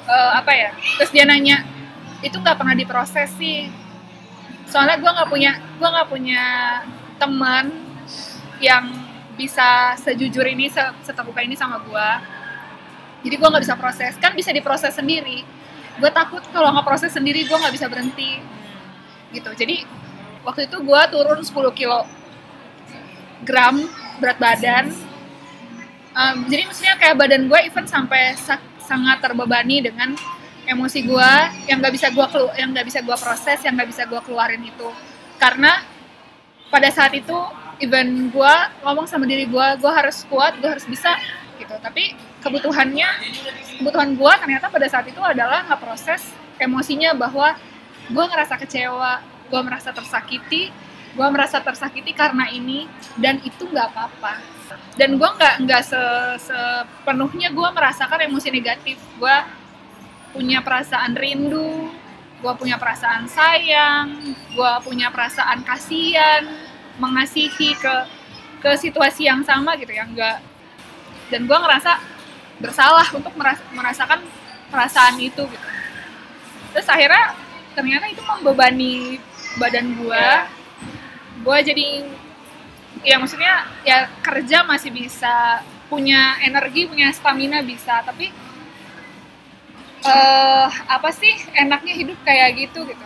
uh, 0.09 0.31
apa 0.41 0.51
ya 0.57 0.73
terus 0.97 1.13
dia 1.13 1.21
nanya 1.21 1.61
itu 2.23 2.39
nggak 2.39 2.55
pernah 2.55 2.73
diproses 2.73 3.29
sih. 3.35 3.67
Soalnya 4.65 4.97
gue 4.97 5.11
nggak 5.11 5.29
punya 5.29 5.51
gue 5.77 5.87
nggak 5.87 6.09
punya 6.09 6.43
teman 7.19 7.69
yang 8.63 8.87
bisa 9.35 9.99
sejujur 9.99 10.47
ini 10.47 10.71
seterbuka 11.03 11.43
ini 11.43 11.59
sama 11.59 11.83
gue 11.83 12.07
jadi 13.25 13.41
gue 13.41 13.47
nggak 13.49 13.63
bisa 13.65 13.75
proses. 13.75 14.13
Kan 14.21 14.37
bisa 14.37 14.53
diproses 14.53 14.93
sendiri. 14.93 15.41
Gue 15.97 16.11
takut 16.13 16.45
kalau 16.53 16.69
nggak 16.69 16.85
proses 16.85 17.09
sendiri 17.09 17.41
gue 17.49 17.57
nggak 17.57 17.73
bisa 17.73 17.89
berhenti. 17.89 18.37
Gitu. 19.33 19.49
Jadi 19.57 19.81
waktu 20.45 20.69
itu 20.69 20.77
gue 20.79 21.01
turun 21.09 21.41
10 21.41 21.51
kilo 21.75 22.05
gram 23.43 23.81
berat 24.21 24.37
badan. 24.39 24.85
Um, 26.15 26.47
jadi 26.47 26.63
maksudnya 26.63 26.95
kayak 26.95 27.19
badan 27.19 27.51
gue 27.51 27.59
even 27.67 27.83
sampai 27.83 28.37
sa 28.39 28.55
sangat 28.79 29.19
terbebani 29.19 29.83
dengan 29.83 30.15
emosi 30.69 31.03
gue 31.03 31.31
yang 31.67 31.81
nggak 31.81 31.93
bisa 31.93 32.07
gue 32.13 32.25
yang 32.55 32.71
nggak 32.71 32.85
bisa 32.87 32.99
gue 33.01 33.17
proses 33.17 33.59
yang 33.65 33.73
nggak 33.75 33.89
bisa 33.89 34.07
gue 34.07 34.21
keluarin 34.23 34.63
itu. 34.63 34.89
Karena 35.41 35.83
pada 36.71 36.87
saat 36.93 37.11
itu 37.11 37.35
even 37.83 38.31
gue 38.31 38.53
ngomong 38.85 39.09
sama 39.09 39.27
diri 39.27 39.49
gue 39.49 39.67
gue 39.81 39.91
harus 39.91 40.23
kuat 40.31 40.55
gue 40.61 40.69
harus 40.69 40.87
bisa 40.87 41.19
gitu. 41.59 41.75
Tapi 41.83 42.15
kebutuhannya 42.39 43.09
kebutuhan 43.81 44.15
gue 44.15 44.33
ternyata 44.39 44.71
pada 44.71 44.87
saat 44.87 45.09
itu 45.09 45.19
adalah 45.19 45.67
nggak 45.67 45.81
proses 45.83 46.23
emosinya 46.55 47.11
bahwa 47.11 47.59
gue 48.07 48.23
ngerasa 48.23 48.55
kecewa 48.61 49.34
gue 49.49 49.61
merasa 49.61 49.93
tersakiti 49.93 50.71
gue 51.15 51.27
merasa 51.31 51.63
tersakiti 51.63 52.11
karena 52.11 52.51
ini 52.51 52.91
dan 53.15 53.39
itu 53.39 53.63
nggak 53.71 53.87
apa-apa. 53.95 54.35
Dan 54.99 55.15
gue 55.15 55.29
nggak 55.31 55.63
nggak 55.63 55.81
se 55.87 56.01
sepenuhnya 56.43 57.55
gue 57.55 57.69
merasakan 57.71 58.19
emosi 58.27 58.51
negatif. 58.51 58.99
Gue 59.15 59.31
punya 60.35 60.59
perasaan 60.59 61.15
rindu 61.15 61.87
gue 62.43 62.53
punya 62.59 62.75
perasaan 62.75 63.23
sayang 63.31 64.35
gue 64.51 64.73
punya 64.83 65.07
perasaan 65.07 65.63
kasihan 65.63 66.43
mengasihi 66.99 67.71
ke 67.79 67.95
ke 68.59 68.75
situasi 68.75 69.31
yang 69.31 69.39
sama 69.47 69.79
gitu 69.79 69.95
ya 69.95 70.03
enggak 70.03 70.43
dan 71.31 71.47
gue 71.47 71.57
ngerasa 71.57 72.03
bersalah 72.59 73.07
untuk 73.15 73.31
meras 73.39 73.59
merasakan 73.71 74.19
perasaan 74.67 75.15
itu 75.19 75.43
gitu. 75.47 75.67
Terus 76.75 76.87
akhirnya 76.87 77.35
ternyata 77.75 78.05
itu 78.11 78.21
membebani 78.23 79.19
badan 79.55 79.95
gue 79.95 80.11
yeah. 80.11 80.47
gue 81.43 81.57
jadi 81.61 81.87
ya 83.05 83.15
maksudnya 83.21 83.69
ya 83.85 84.09
kerja 84.23 84.65
masih 84.65 84.91
bisa 84.91 85.61
punya 85.87 86.41
energi 86.41 86.89
punya 86.89 87.13
stamina 87.13 87.61
bisa 87.61 88.01
tapi 88.01 88.33
uh, 90.01 90.69
apa 90.89 91.09
sih 91.13 91.33
enaknya 91.53 91.93
hidup 91.93 92.17
kayak 92.25 92.57
gitu 92.57 92.87
gitu 92.89 93.05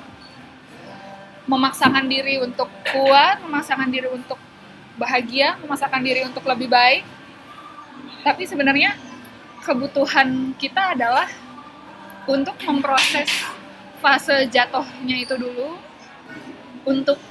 memaksakan 1.50 2.06
diri 2.08 2.40
untuk 2.40 2.70
kuat 2.94 3.42
memaksakan 3.42 3.90
diri 3.90 4.08
untuk 4.08 4.38
bahagia 4.96 5.58
memaksakan 5.60 6.02
diri 6.06 6.24
untuk 6.24 6.46
lebih 6.46 6.70
baik 6.72 7.04
tapi 8.24 8.48
sebenarnya 8.48 8.96
kebutuhan 9.64 10.56
kita 10.56 10.96
adalah 10.96 11.28
untuk 12.30 12.56
memproses 12.64 13.28
fase 14.00 14.48
jatuhnya 14.48 15.20
itu 15.20 15.36
dulu 15.36 15.89
untuk 16.90 17.22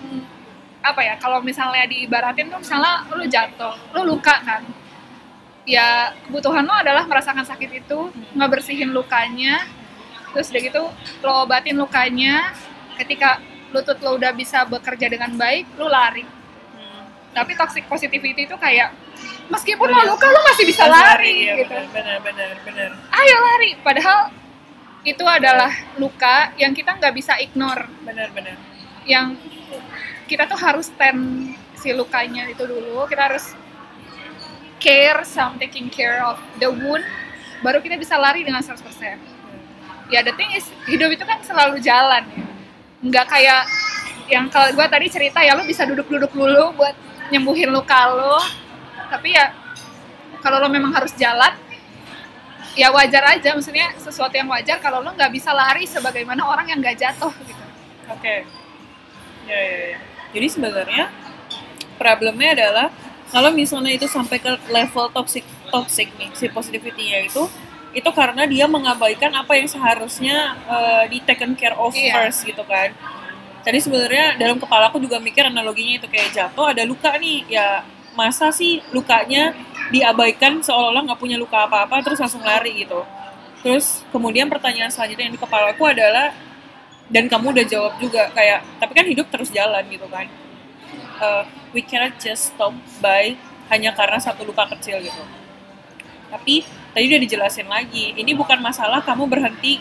apa 0.79 1.01
ya 1.03 1.15
kalau 1.19 1.43
misalnya 1.43 1.85
diibaratin 1.91 2.47
tuh 2.49 2.63
misalnya 2.63 3.03
lu 3.11 3.27
jatuh 3.27 3.75
lu 3.99 4.15
luka 4.15 4.39
kan. 4.47 4.63
Ya 5.69 6.17
kebutuhan 6.25 6.65
lo 6.65 6.73
adalah 6.73 7.05
merasakan 7.05 7.45
sakit 7.45 7.85
itu 7.85 7.99
ngebersihin 8.33 8.89
lukanya 8.95 9.69
terus 10.33 10.49
udah 10.49 10.63
gitu 10.65 10.83
lo 11.21 11.45
obatin 11.45 11.77
lukanya 11.77 12.57
ketika 12.97 13.43
lutut 13.75 14.01
lo 14.01 14.17
udah 14.17 14.33
bisa 14.33 14.65
bekerja 14.65 15.13
dengan 15.13 15.35
baik 15.37 15.69
lo 15.77 15.91
lari. 15.91 16.25
Hmm. 16.25 17.05
tapi 17.37 17.53
toxic 17.53 17.85
positivity 17.85 18.49
itu 18.49 18.57
kayak 18.57 18.97
meskipun 19.53 19.93
lo 19.93 20.03
luka 20.09 20.27
lo 20.33 20.41
masih 20.49 20.65
bisa 20.73 20.89
lari, 20.89 21.05
lari 21.05 21.35
ya, 21.45 21.55
gitu. 21.61 21.75
benar 21.93 22.19
benar 22.25 22.53
benar 22.65 22.91
ayo 23.13 23.37
lari. 23.37 23.71
Padahal 23.85 24.19
itu 25.05 25.25
adalah 25.25 25.73
luka 26.01 26.53
yang 26.57 26.73
kita 26.73 26.97
nggak 26.97 27.13
bisa 27.13 27.37
ignore. 27.41 27.89
Benar 28.09 28.33
benar 28.33 28.68
yang 29.09 29.35
kita 30.29 30.45
tuh 30.45 30.61
harus 30.61 30.93
stand 30.93 31.57
si 31.81 31.97
lukanya 31.97 32.45
itu 32.53 32.63
dulu. 32.69 33.09
Kita 33.09 33.33
harus 33.33 33.57
care 34.79 35.27
some 35.27 35.59
taking 35.59 35.91
care 35.91 36.23
of 36.23 36.39
the 36.63 36.71
wound 36.71 37.03
baru 37.59 37.83
kita 37.83 37.99
bisa 37.99 38.15
lari 38.15 38.47
dengan 38.47 38.63
100% 38.63 38.79
ya 40.09 40.23
the 40.23 40.31
thing 40.39 40.49
is 40.55 40.65
hidup 40.87 41.11
itu 41.11 41.25
kan 41.27 41.43
selalu 41.45 41.83
jalan 41.83 42.25
ya. 42.33 42.47
Nggak 42.99 43.27
kayak 43.31 43.63
yang 44.27 44.51
kalau 44.51 44.75
gue 44.75 44.87
tadi 44.91 45.07
cerita 45.11 45.39
ya 45.43 45.55
lo 45.55 45.63
bisa 45.63 45.87
duduk-duduk 45.87 46.33
dulu 46.35 46.75
buat 46.75 46.95
nyembuhin 47.31 47.71
luka 47.71 48.09
lo 48.11 48.41
tapi 49.09 49.37
ya 49.37 49.53
kalau 50.43 50.63
lo 50.63 50.69
memang 50.71 50.95
harus 50.95 51.13
jalan 51.19 51.53
ya 52.79 52.95
wajar 52.95 53.37
aja. 53.37 53.55
Maksudnya 53.55 53.95
sesuatu 53.99 54.35
yang 54.35 54.49
wajar 54.51 54.79
kalau 54.79 55.03
lo 55.03 55.11
nggak 55.13 55.31
bisa 55.35 55.51
lari 55.51 55.85
sebagaimana 55.85 56.47
orang 56.47 56.71
yang 56.73 56.79
nggak 56.79 56.99
jatuh 56.99 57.35
gitu. 57.45 57.65
Oke. 58.09 58.23
okay. 58.23 58.68
Ya 59.49 59.59
ya 59.59 59.79
ya 59.97 59.99
jadi 60.37 60.47
sebenarnya 60.53 61.05
problemnya 61.97 62.55
adalah 62.55 62.87
kalau 63.29 63.53
misalnya 63.53 63.93
itu 63.93 64.09
sampai 64.09 64.41
ke 64.41 64.49
level 64.69 65.09
toxic 65.13 65.45
toxic 65.69 66.09
nih 66.17 66.33
si 66.33 66.49
positivity-nya 66.49 67.29
itu 67.29 67.45
itu 67.93 68.11
karena 68.13 68.45
dia 68.45 68.69
mengabaikan 68.69 69.33
apa 69.33 69.57
yang 69.57 69.69
seharusnya 69.69 70.57
uh, 70.69 71.05
di 71.09 71.25
taken 71.25 71.57
care 71.57 71.77
of 71.77 71.93
iya. 71.97 72.15
first 72.15 72.45
gitu 72.45 72.61
kan. 72.69 72.93
Tadi 73.65 73.79
sebenarnya 73.81 74.37
dalam 74.37 74.61
kepala 74.61 74.93
aku 74.93 75.01
juga 75.01 75.19
mikir 75.19 75.45
analoginya 75.49 76.01
itu 76.01 76.07
kayak 76.09 76.31
jatuh 76.33 76.73
ada 76.73 76.85
luka 76.85 77.17
nih 77.17 77.49
ya 77.49 77.83
masa 78.13 78.53
sih 78.53 78.81
lukanya 78.93 79.57
diabaikan 79.89 80.61
seolah-olah 80.61 81.05
nggak 81.11 81.21
punya 81.21 81.37
luka 81.41 81.65
apa-apa 81.65 82.01
terus 82.05 82.21
langsung 82.21 82.45
lari 82.45 82.85
gitu. 82.85 83.03
Terus 83.65 84.05
kemudian 84.15 84.47
pertanyaan 84.47 84.93
selanjutnya 84.93 85.33
yang 85.33 85.35
di 85.35 85.43
kepala 85.43 85.75
aku 85.75 85.85
adalah 85.89 86.31
dan 87.09 87.25
kamu 87.27 87.57
udah 87.57 87.67
jawab 87.67 87.95
juga 87.97 88.29
kayak 88.37 88.61
tapi 88.77 88.93
kan 88.93 89.07
hidup 89.09 89.27
terus 89.33 89.49
jalan 89.49 89.85
gitu 89.89 90.05
kan. 90.13 90.29
Uh, 91.19 91.43
we 91.73 91.81
cannot 91.83 92.15
just 92.21 92.55
stop 92.55 92.73
by 93.03 93.35
hanya 93.73 93.91
karena 93.97 94.21
satu 94.21 94.45
luka 94.45 94.69
kecil 94.77 95.01
gitu. 95.01 95.23
Tapi 96.29 96.65
tadi 96.93 97.05
udah 97.09 97.21
dijelasin 97.25 97.69
lagi 97.69 98.13
ini 98.13 98.37
bukan 98.37 98.61
masalah 98.61 99.01
kamu 99.01 99.25
berhenti 99.25 99.81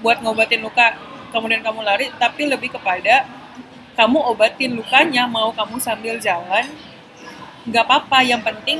buat 0.00 0.22
ngobatin 0.22 0.62
luka 0.62 0.96
kemudian 1.34 1.60
kamu 1.60 1.82
lari 1.82 2.06
tapi 2.16 2.46
lebih 2.48 2.74
kepada 2.74 3.26
kamu 3.98 4.18
obatin 4.32 4.78
lukanya 4.78 5.28
mau 5.28 5.52
kamu 5.52 5.76
sambil 5.82 6.16
jalan 6.22 6.70
nggak 7.66 7.82
apa-apa. 7.82 8.22
Yang 8.22 8.42
penting 8.46 8.78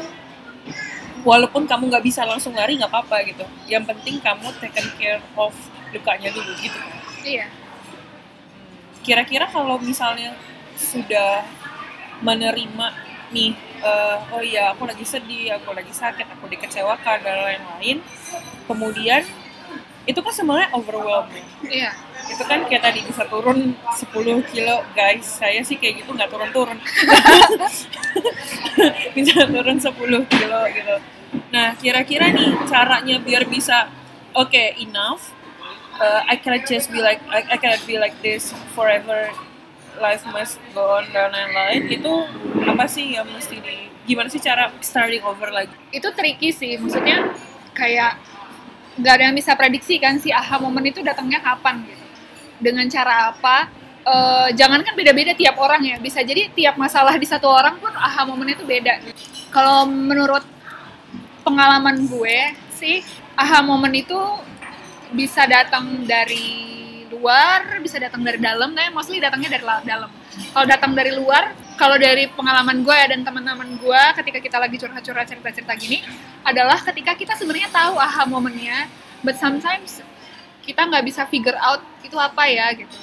walaupun 1.26 1.66
kamu 1.66 1.90
nggak 1.90 2.06
bisa 2.06 2.22
langsung 2.22 2.54
lari 2.54 2.78
nggak 2.78 2.88
apa-apa 2.88 3.26
gitu. 3.26 3.42
Yang 3.66 3.90
penting 3.90 4.22
kamu 4.22 4.46
taken 4.62 4.86
care 4.94 5.22
of 5.34 5.50
lukanya 5.90 6.30
dulu 6.30 6.54
gitu. 6.62 6.78
Iya 7.26 7.59
kira-kira 9.10 9.50
kalau 9.50 9.74
misalnya 9.82 10.38
sudah 10.78 11.42
menerima 12.22 12.86
nih 13.34 13.58
uh, 13.82 14.22
oh 14.30 14.38
iya 14.38 14.70
aku 14.70 14.86
lagi 14.86 15.02
sedih 15.02 15.58
aku 15.58 15.74
lagi 15.74 15.90
sakit 15.90 16.30
aku 16.30 16.46
dikecewakan 16.46 17.18
dan 17.26 17.42
lain-lain 17.42 17.98
kemudian 18.70 19.26
itu 20.08 20.16
kan 20.24 20.32
sebenarnya 20.32 20.72
overwhelming. 20.72 21.44
Iya. 21.60 21.92
Itu 22.26 22.42
kan 22.48 22.64
kayak 22.66 22.82
tadi 22.82 23.04
bisa 23.04 23.28
turun 23.28 23.76
10 23.76 24.50
kilo 24.50 24.76
guys. 24.96 25.38
Saya 25.38 25.60
sih 25.60 25.76
kayak 25.76 26.02
gitu 26.02 26.16
nggak 26.16 26.30
turun-turun. 26.32 26.78
Bisa 29.16 29.44
turun 29.44 29.78
10 29.78 29.92
kilo 30.24 30.60
gitu. 30.72 30.94
Nah 31.52 31.76
kira-kira 31.76 32.32
nih 32.32 32.58
caranya 32.66 33.20
biar 33.22 33.44
bisa 33.46 33.86
oke 34.34 34.50
okay, 34.50 34.74
enough 34.82 35.30
uh, 36.00 36.20
I 36.26 36.40
cannot 36.40 36.64
just 36.66 36.88
be 36.88 37.04
like 37.04 37.20
I, 37.28 37.44
I 37.44 37.56
cannot 37.60 37.84
be 37.84 38.00
like 38.00 38.16
this 38.24 38.50
forever. 38.72 39.30
Life 40.00 40.24
must 40.32 40.56
go 40.72 40.96
on 40.96 41.12
dan 41.12 41.28
lain-lain 41.28 41.92
itu 41.92 42.24
apa 42.64 42.88
sih 42.88 43.20
yang 43.20 43.28
mesti 43.28 43.60
di 43.60 43.92
gimana 44.08 44.32
sih 44.32 44.40
cara 44.40 44.72
starting 44.80 45.20
over 45.28 45.52
lagi 45.52 45.76
itu 45.92 46.08
tricky 46.16 46.56
sih. 46.56 46.80
Maksudnya 46.80 47.36
kayak 47.76 48.16
nggak 48.96 49.12
ada 49.12 49.24
yang 49.28 49.36
bisa 49.36 49.52
prediksi 49.52 50.00
kan 50.00 50.16
si 50.16 50.32
aha 50.32 50.56
momen 50.56 50.88
itu 50.88 51.04
datangnya 51.04 51.44
kapan 51.44 51.84
gitu. 51.84 52.04
Dengan 52.60 52.88
cara 52.88 53.36
apa? 53.36 53.68
Eh, 54.00 54.48
jangan 54.56 54.80
kan 54.80 54.96
beda-beda 54.96 55.36
tiap 55.36 55.60
orang 55.60 55.84
ya. 55.84 55.96
Bisa 56.00 56.24
jadi 56.24 56.48
tiap 56.56 56.80
masalah 56.80 57.12
di 57.20 57.28
satu 57.28 57.44
orang 57.44 57.76
pun 57.76 57.92
aha 57.92 58.24
momennya 58.24 58.56
itu 58.56 58.64
beda. 58.64 59.04
Kalau 59.52 59.84
menurut 59.84 60.46
pengalaman 61.44 62.08
gue 62.08 62.56
sih 62.72 63.04
aha 63.36 63.60
momen 63.60 63.92
itu 63.92 64.16
bisa 65.14 65.46
datang 65.46 66.06
dari 66.06 66.70
luar 67.10 67.82
bisa 67.82 67.98
datang 67.98 68.22
dari 68.22 68.38
dalam 68.38 68.70
nah 68.70 68.86
mostly 68.94 69.18
datangnya 69.18 69.50
dari 69.58 69.64
la- 69.66 69.82
dalam. 69.82 70.10
Kalau 70.54 70.66
datang 70.66 70.94
dari 70.94 71.10
luar 71.10 71.52
kalau 71.74 71.98
dari 71.98 72.30
pengalaman 72.30 72.86
gue 72.86 73.00
dan 73.10 73.20
teman-teman 73.26 73.76
gue 73.76 74.02
ketika 74.22 74.38
kita 74.38 74.56
lagi 74.62 74.76
curhat-curhat 74.78 75.26
cerita-cerita 75.26 75.74
gini 75.74 76.06
adalah 76.46 76.78
ketika 76.80 77.18
kita 77.18 77.34
sebenarnya 77.34 77.68
tahu 77.74 77.98
aha 77.98 78.24
momennya 78.30 78.86
but 79.26 79.34
sometimes 79.36 80.00
kita 80.62 80.86
nggak 80.86 81.02
bisa 81.02 81.26
figure 81.26 81.58
out 81.58 81.82
itu 82.06 82.14
apa 82.14 82.46
ya 82.46 82.70
gitu. 82.78 82.94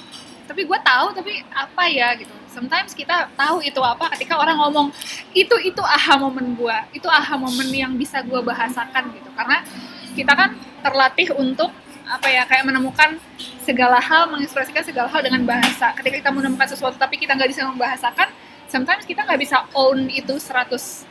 Tapi 0.48 0.64
gue 0.64 0.80
tahu 0.80 1.08
tapi 1.12 1.44
apa 1.52 1.84
ya 1.92 2.16
gitu. 2.16 2.32
Sometimes 2.48 2.96
kita 2.96 3.28
tahu 3.36 3.60
itu 3.62 3.78
apa 3.84 4.08
ketika 4.16 4.40
orang 4.40 4.58
ngomong 4.58 4.88
itu 5.36 5.56
itu 5.62 5.84
aha 5.84 6.16
momen 6.16 6.56
gue 6.56 6.78
itu 6.96 7.06
aha 7.12 7.36
momen 7.36 7.68
yang 7.70 7.92
bisa 8.00 8.24
gue 8.24 8.40
bahasakan 8.40 9.12
gitu. 9.12 9.30
Karena 9.36 9.62
kita 10.16 10.32
kan 10.34 10.56
terlatih 10.80 11.36
untuk 11.36 11.70
apa 12.08 12.28
ya 12.32 12.44
kayak 12.48 12.64
menemukan 12.64 13.20
segala 13.68 14.00
hal 14.00 14.32
mengekspresikan 14.32 14.84
segala 14.84 15.12
hal 15.12 15.22
dengan 15.22 15.44
bahasa. 15.44 15.92
Ketika 16.00 16.24
kita 16.24 16.32
menemukan 16.32 16.68
sesuatu 16.72 16.96
tapi 16.96 17.20
kita 17.20 17.36
nggak 17.36 17.52
bisa 17.52 17.68
membahasakan 17.68 18.32
sometimes 18.72 19.04
kita 19.04 19.24
nggak 19.24 19.40
bisa 19.40 19.64
own 19.76 20.08
itu 20.12 20.36
100% 20.36 21.04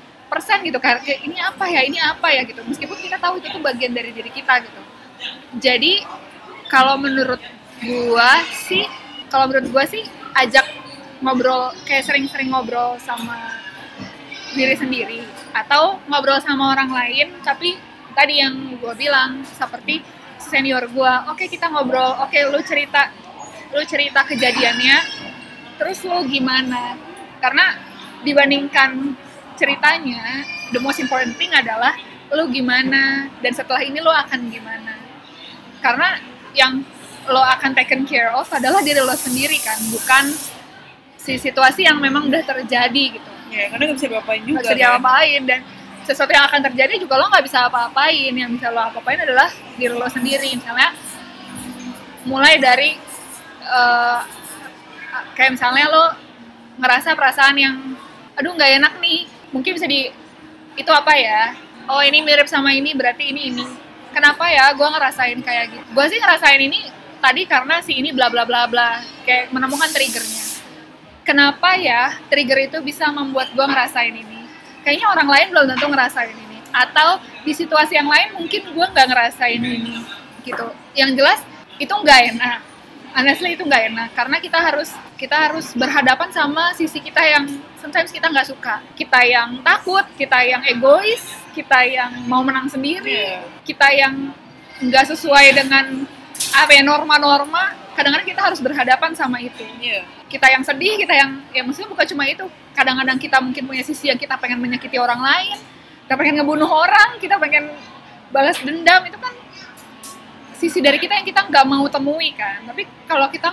gitu 0.65 0.79
Kayak, 0.81 1.21
ini 1.25 1.37
apa 1.41 1.65
ya 1.69 1.81
ini 1.85 1.99
apa 2.01 2.29
ya? 2.33 2.43
gitu. 2.49 2.61
Meskipun 2.65 2.97
kita 2.97 3.17
tahu 3.21 3.41
itu 3.41 3.49
tuh 3.53 3.61
bagian 3.61 3.93
dari 3.93 4.13
diri 4.13 4.33
kita 4.33 4.65
gitu. 4.65 4.81
Jadi 5.61 6.05
kalau 6.73 6.97
menurut 7.01 7.41
gua 7.85 8.41
sih 8.69 8.85
kalau 9.29 9.53
menurut 9.53 9.69
gua 9.73 9.85
sih 9.85 10.05
ajak 10.37 10.65
ngobrol 11.25 11.73
kayak 11.89 12.05
sering-sering 12.05 12.53
ngobrol 12.53 12.97
sama 13.01 13.57
diri 14.57 14.77
sendiri. 14.77 15.21
Atau 15.53 16.01
ngobrol 16.09 16.41
sama 16.41 16.73
orang 16.73 16.89
lain 16.89 17.37
tapi 17.45 17.77
tadi 18.17 18.41
yang 18.41 18.81
gua 18.81 18.97
bilang 18.97 19.45
seperti 19.45 20.16
senior 20.47 20.87
gua. 20.95 21.29
Oke 21.35 21.51
kita 21.51 21.67
ngobrol. 21.69 22.23
Oke 22.23 22.41
lu 22.47 22.63
cerita 22.63 23.11
lu 23.75 23.83
cerita 23.85 24.23
kejadiannya. 24.23 24.97
Terus 25.77 26.01
lu 26.07 26.25
gimana? 26.31 26.97
Karena 27.43 27.77
dibandingkan 28.25 29.13
ceritanya 29.59 30.47
the 30.73 30.81
most 30.81 31.03
important 31.03 31.35
thing 31.37 31.53
adalah 31.53 31.93
lu 32.33 32.49
gimana? 32.49 33.29
Dan 33.43 33.53
setelah 33.53 33.83
ini 33.83 33.99
lu 34.01 34.11
akan 34.11 34.41
gimana? 34.49 34.95
Karena 35.83 36.17
yang 36.57 36.81
lo 37.27 37.43
akan 37.43 37.75
taken 37.75 38.07
care 38.07 38.31
of 38.33 38.47
adalah 38.55 38.81
diri 38.81 39.03
lo 39.03 39.13
sendiri 39.13 39.59
kan? 39.61 39.77
Bukan 39.91 40.25
si 41.19 41.37
situasi 41.43 41.85
yang 41.85 41.99
memang 41.99 42.31
udah 42.31 42.43
terjadi 42.47 43.19
gitu. 43.19 43.31
Ya 43.51 43.71
karena 43.71 43.91
nggak 43.91 43.99
bisa 43.99 44.09
diapain 44.11 44.43
juga 44.43 44.59
nggak 44.59 44.63
bisa 44.63 44.73
kan. 44.73 44.79
diapa-apain 44.79 45.43
dan 45.47 45.61
sesuatu 46.07 46.31
yang 46.31 46.47
akan 46.47 46.63
terjadi 46.71 47.03
juga 47.03 47.19
lo 47.19 47.27
nggak 47.27 47.45
bisa 47.45 47.67
apa-apain. 47.67 48.31
Yang 48.31 48.63
bisa 48.63 48.71
lo 48.71 48.81
apa-apain 48.87 49.19
adalah 49.19 49.51
diri 49.75 49.91
lo 49.91 50.07
sendiri. 50.07 50.55
Misalnya 50.55 50.95
mulai 52.23 52.63
dari 52.63 52.95
eh, 53.67 54.21
kayak 55.35 55.59
misalnya 55.59 55.87
lo 55.91 56.05
ngerasa 56.79 57.19
perasaan 57.19 57.57
yang 57.59 57.77
aduh 58.39 58.55
nggak 58.55 58.71
enak 58.79 58.95
nih. 59.03 59.27
Mungkin 59.51 59.75
bisa 59.75 59.91
di 59.91 60.07
itu 60.79 60.91
apa 60.95 61.13
ya? 61.19 61.59
Oh 61.91 62.03
ini 62.03 62.23
mirip 62.23 62.47
sama 62.47 62.71
ini 62.71 62.95
berarti 62.95 63.35
ini 63.35 63.51
ini. 63.51 63.67
Kenapa 64.15 64.49
ya 64.49 64.73
gue 64.73 64.89
ngerasain 64.89 65.39
kayak 65.43 65.65
gitu? 65.75 65.85
Gue 65.93 66.07
sih 66.09 66.17
ngerasain 66.23 66.63
ini 66.63 66.89
tadi 67.21 67.43
karena 67.45 67.83
si 67.83 67.99
ini 67.99 68.15
bla 68.15 68.31
bla 68.31 68.47
bla 68.47 68.65
bla 68.71 69.03
kayak 69.27 69.51
menemukan 69.51 69.91
triggernya. 69.91 70.45
Kenapa 71.27 71.75
ya 71.75 72.15
trigger 72.31 72.71
itu 72.71 72.79
bisa 72.87 73.11
membuat 73.11 73.51
gue 73.51 73.67
ngerasain 73.67 74.15
ini 74.15 74.46
kayaknya 74.87 75.11
orang 75.11 75.27
lain 75.27 75.47
belum 75.51 75.67
tentu 75.75 75.87
ngerasain 75.91 76.31
ini. 76.31 76.59
Atau 76.71 77.19
di 77.43 77.51
situasi 77.51 77.99
yang 77.99 78.07
lain 78.07 78.39
mungkin 78.39 78.63
gue 78.71 78.87
nggak 78.95 79.07
ngerasain 79.11 79.59
ini 79.59 80.07
gitu. 80.47 80.71
Yang 80.95 81.11
jelas 81.19 81.41
itu 81.83 81.91
nggak 81.91 82.21
enak. 82.39 82.59
Honestly 83.19 83.59
itu 83.59 83.67
nggak 83.67 83.83
enak. 83.91 84.09
Karena 84.15 84.39
kita 84.39 84.63
harus 84.63 84.95
kita 85.19 85.35
harus 85.51 85.75
berhadapan 85.75 86.31
sama 86.31 86.71
sisi 86.79 87.03
kita 87.03 87.19
yang 87.27 87.51
sometimes 87.83 88.15
kita 88.15 88.31
nggak 88.31 88.47
suka. 88.47 88.79
Kita 88.95 89.27
yang 89.27 89.59
takut 89.67 90.07
kita 90.15 90.39
yang 90.47 90.63
egois 90.63 91.27
kita 91.51 91.83
yang 91.89 92.13
mau 92.29 92.45
menang 92.45 92.69
sendiri 92.69 93.17
Iya. 93.17 93.41
kita 93.65 93.89
yang 93.97 94.31
nggak 94.77 95.09
sesuai 95.17 95.57
dengan 95.57 96.05
apa 96.53 96.71
ya 96.71 96.85
norma-norma. 96.85 97.75
Kadang-kadang 97.97 98.29
kita 98.29 98.41
harus 98.45 98.61
berhadapan 98.61 99.17
sama 99.17 99.41
itu. 99.41 99.65
Iya. 99.81 100.05
Kita 100.27 100.47
yang 100.51 100.63
sedih 100.67 100.99
kita 100.99 101.15
yang 101.15 101.31
ya 101.55 101.63
maksudnya 101.63 101.91
bukan 101.91 102.07
cuma 102.11 102.25
itu. 102.27 102.47
Kadang-kadang 102.77 103.17
kita 103.17 103.39
mungkin 103.41 103.63
punya 103.65 103.83
sisi 103.87 104.11
yang 104.13 104.21
kita 104.21 104.37
pengen 104.37 104.61
menyakiti 104.61 105.01
orang 105.01 105.23
lain 105.23 105.59
kita 106.07 106.15
pengen 106.15 106.39
ngebunuh 106.39 106.71
orang 106.71 107.19
kita 107.19 107.35
pengen 107.35 107.75
balas 108.31 108.55
dendam 108.63 109.03
itu 109.11 109.19
kan 109.19 109.35
sisi 110.55 110.79
dari 110.79 111.03
kita 111.03 111.19
yang 111.19 111.27
kita 111.27 111.51
nggak 111.51 111.67
mau 111.67 111.83
temui 111.91 112.31
kan. 112.31 112.63
Tapi 112.63 112.87
kalau 113.11 113.27
kita 113.27 113.51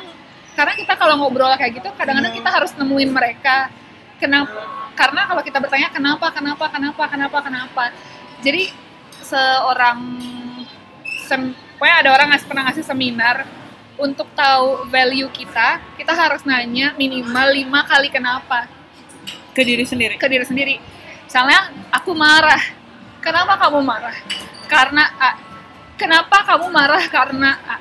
karena 0.53 0.73
kita 0.77 0.93
kalau 0.93 1.17
ngobrol 1.17 1.49
kayak 1.57 1.81
gitu 1.81 1.89
kadang-kadang 1.97 2.29
kita 2.29 2.49
harus 2.53 2.71
nemuin 2.77 3.09
mereka. 3.09 3.73
Kenapa 4.21 4.53
karena 4.93 5.25
kalau 5.25 5.41
kita 5.41 5.57
bertanya 5.57 5.89
kenapa 5.89 6.29
kenapa 6.29 6.69
kenapa 6.69 7.03
kenapa 7.09 7.38
kenapa? 7.41 7.83
Jadi 8.45 8.69
seorang 9.25 9.97
sem, 11.25 11.57
pokoknya 11.81 11.95
ada 12.05 12.09
orang 12.13 12.27
ngasih 12.38 12.47
pernah 12.47 12.63
ngasih 12.69 12.86
seminar 12.86 13.49
untuk 13.97 14.25
tahu 14.34 14.89
value 14.89 15.29
kita 15.29 15.82
kita 15.97 16.13
harus 16.13 16.41
nanya 16.43 16.97
minimal 16.97 17.47
lima 17.53 17.86
kali 17.86 18.10
kenapa. 18.10 18.65
Ke 19.53 19.62
diri 19.62 19.86
sendiri? 19.86 20.17
Ke 20.17 20.25
diri 20.25 20.45
sendiri. 20.45 20.75
Misalnya 21.29 21.69
aku 21.93 22.12
marah. 22.17 22.62
Kenapa 23.21 23.56
kamu 23.56 23.79
marah? 23.86 24.15
Karena 24.65 25.03
A. 25.21 25.32
Kenapa 25.95 26.41
kamu 26.43 26.67
marah 26.73 27.03
karena 27.08 27.51
A? 27.63 27.77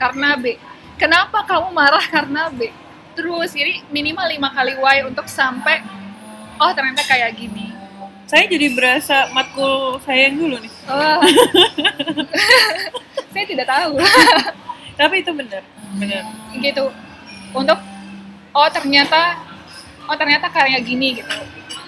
Karena 0.00 0.34
B. 0.40 0.56
Kenapa 0.96 1.44
kamu 1.44 1.68
marah 1.76 2.04
karena 2.08 2.48
B? 2.48 2.72
Terus 3.12 3.52
jadi 3.52 3.84
minimal 3.92 4.26
lima 4.32 4.48
kali 4.50 4.74
why 4.80 5.04
untuk 5.04 5.28
sampai 5.28 5.84
oh 6.56 6.72
ternyata 6.72 7.04
kayak 7.04 7.36
gini. 7.36 7.68
Saya 8.24 8.46
jadi 8.48 8.72
berasa 8.72 9.28
matkul 9.34 10.00
saya 10.00 10.30
yang 10.30 10.40
dulu 10.40 10.56
nih. 10.56 10.72
Oh. 10.88 11.20
saya 13.32 13.44
tidak 13.46 13.66
tahu 13.68 13.94
tapi 15.00 15.24
itu 15.24 15.32
benar 15.32 15.64
benar. 15.96 16.22
Gitu. 16.52 16.84
Untuk 17.56 17.78
oh 18.52 18.68
ternyata 18.68 19.40
oh 20.04 20.16
ternyata 20.20 20.52
kayak 20.52 20.84
gini 20.84 21.24
gitu. 21.24 21.32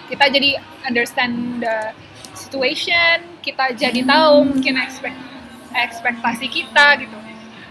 Kita 0.09 0.33
jadi 0.33 0.57
understand 0.89 1.61
the 1.61 1.93
situation 2.33 3.37
kita 3.45 3.77
jadi 3.77 4.01
tahu 4.09 4.49
mungkin 4.49 4.81
expect 4.81 5.19
ekspektasi 5.77 6.49
kita 6.49 7.05
gitu. 7.05 7.19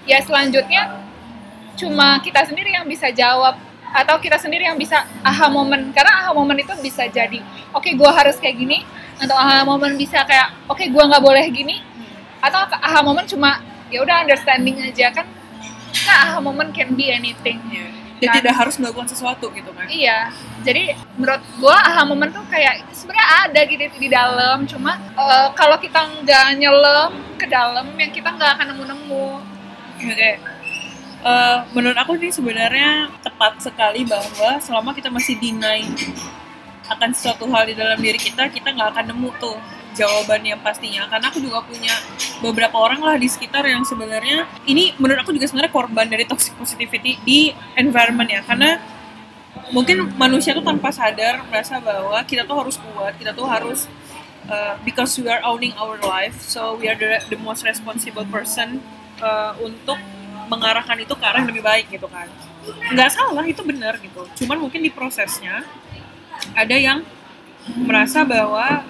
Ya 0.06 0.22
selanjutnya 0.22 1.02
cuma 1.78 2.22
kita 2.22 2.46
sendiri 2.46 2.78
yang 2.78 2.86
bisa 2.86 3.10
jawab 3.10 3.58
atau 3.92 4.16
kita 4.22 4.38
sendiri 4.38 4.70
yang 4.70 4.78
bisa 4.78 5.04
aha 5.26 5.50
momen. 5.50 5.90
Karena 5.92 6.22
aha 6.22 6.32
momen 6.38 6.62
itu 6.62 6.74
bisa 6.86 7.10
jadi 7.10 7.42
oke 7.74 7.90
gua 7.98 8.14
harus 8.14 8.38
kayak 8.38 8.62
gini 8.62 8.86
atau 9.18 9.34
aha 9.34 9.66
momen 9.66 9.98
bisa 9.98 10.22
kayak 10.26 10.54
oke 10.70 10.82
gua 10.94 11.10
nggak 11.10 11.24
boleh 11.24 11.46
gini 11.50 11.82
atau 12.42 12.66
aha 12.66 13.06
momen 13.06 13.26
cuma 13.30 13.62
ya 13.92 14.00
udah 14.02 14.24
understanding 14.24 14.80
aja 14.82 15.12
kan 15.12 15.28
nah 16.08 16.18
aha 16.26 16.38
momen 16.40 16.72
can 16.72 16.96
be 16.96 17.12
anything 17.12 17.60
Iya. 17.68 17.88
ya 18.22 18.28
Kan. 18.32 18.36
tidak 18.42 18.54
harus 18.56 18.76
melakukan 18.80 19.10
sesuatu 19.10 19.52
gitu 19.52 19.70
kan 19.76 19.86
Iya, 19.86 20.30
jadi 20.64 20.96
menurut 21.18 21.44
gua 21.60 21.76
aha 21.76 22.02
momen 22.08 22.32
tuh 22.32 22.46
kayak 22.48 22.86
sebenarnya 22.96 23.28
ada 23.50 23.60
gitu 23.66 23.84
di 23.98 24.08
dalam, 24.08 24.58
cuma 24.66 24.94
eh, 24.96 25.48
kalau 25.54 25.76
kita 25.76 26.00
nggak 26.22 26.48
nyelam 26.56 27.12
ke 27.36 27.46
dalam, 27.46 27.90
yang 27.98 28.14
kita 28.14 28.30
nggak 28.30 28.52
akan 28.56 28.66
nemu-nemu. 28.72 29.28
Oke. 30.00 30.32
Eh, 31.22 31.58
menurut 31.74 31.98
aku 31.98 32.18
ini 32.18 32.30
sebenarnya 32.30 33.10
tepat 33.22 33.58
sekali 33.62 34.06
bahwa 34.06 34.58
selama 34.58 34.94
kita 34.94 35.10
masih 35.10 35.38
deny 35.38 35.82
akan 36.88 37.10
sesuatu 37.14 37.46
hal 37.50 37.66
di 37.66 37.74
dalam 37.74 37.98
diri 37.98 38.18
kita, 38.18 38.50
kita 38.50 38.70
nggak 38.70 38.90
akan 38.98 39.06
nemu 39.14 39.30
tuh 39.38 39.58
jawaban 39.98 40.42
yang 40.44 40.60
pastinya. 40.60 41.08
Karena 41.08 41.32
aku 41.32 41.40
juga 41.40 41.62
punya 41.64 41.94
beberapa 42.40 42.76
orang 42.80 43.02
lah 43.04 43.16
di 43.20 43.28
sekitar 43.28 43.68
yang 43.68 43.84
sebenarnya 43.84 44.48
ini 44.66 44.96
menurut 44.98 45.24
aku 45.24 45.32
juga 45.36 45.48
sebenarnya 45.52 45.74
korban 45.74 46.08
dari 46.08 46.24
toxic 46.26 46.56
positivity 46.56 47.20
di 47.24 47.52
environment 47.76 48.30
ya. 48.30 48.42
Karena 48.44 48.80
mungkin 49.72 50.12
manusia 50.20 50.52
tuh 50.56 50.64
tanpa 50.64 50.92
sadar 50.92 51.44
merasa 51.48 51.80
bahwa 51.80 52.20
kita 52.28 52.44
tuh 52.44 52.56
harus 52.60 52.76
kuat, 52.80 53.14
kita 53.20 53.32
tuh 53.32 53.48
harus 53.48 53.88
uh, 54.52 54.76
because 54.84 55.16
we 55.20 55.28
are 55.28 55.44
owning 55.48 55.72
our 55.80 56.00
life, 56.04 56.36
so 56.44 56.76
we 56.80 56.88
are 56.88 56.96
the, 57.00 57.20
the 57.32 57.40
most 57.40 57.64
responsible 57.64 58.28
person 58.28 58.84
uh, 59.24 59.56
untuk 59.60 60.00
mengarahkan 60.52 61.00
itu 61.00 61.16
ke 61.16 61.24
arah 61.24 61.40
yang 61.44 61.50
lebih 61.52 61.64
baik 61.64 61.88
gitu 61.88 62.08
kan. 62.12 62.28
Nggak 62.92 63.10
salah, 63.16 63.44
itu 63.48 63.64
benar 63.64 63.96
gitu. 64.04 64.28
Cuman 64.44 64.60
mungkin 64.60 64.84
di 64.84 64.92
prosesnya 64.92 65.64
ada 66.52 66.76
yang 66.76 67.08
merasa 67.88 68.28
bahwa 68.28 68.84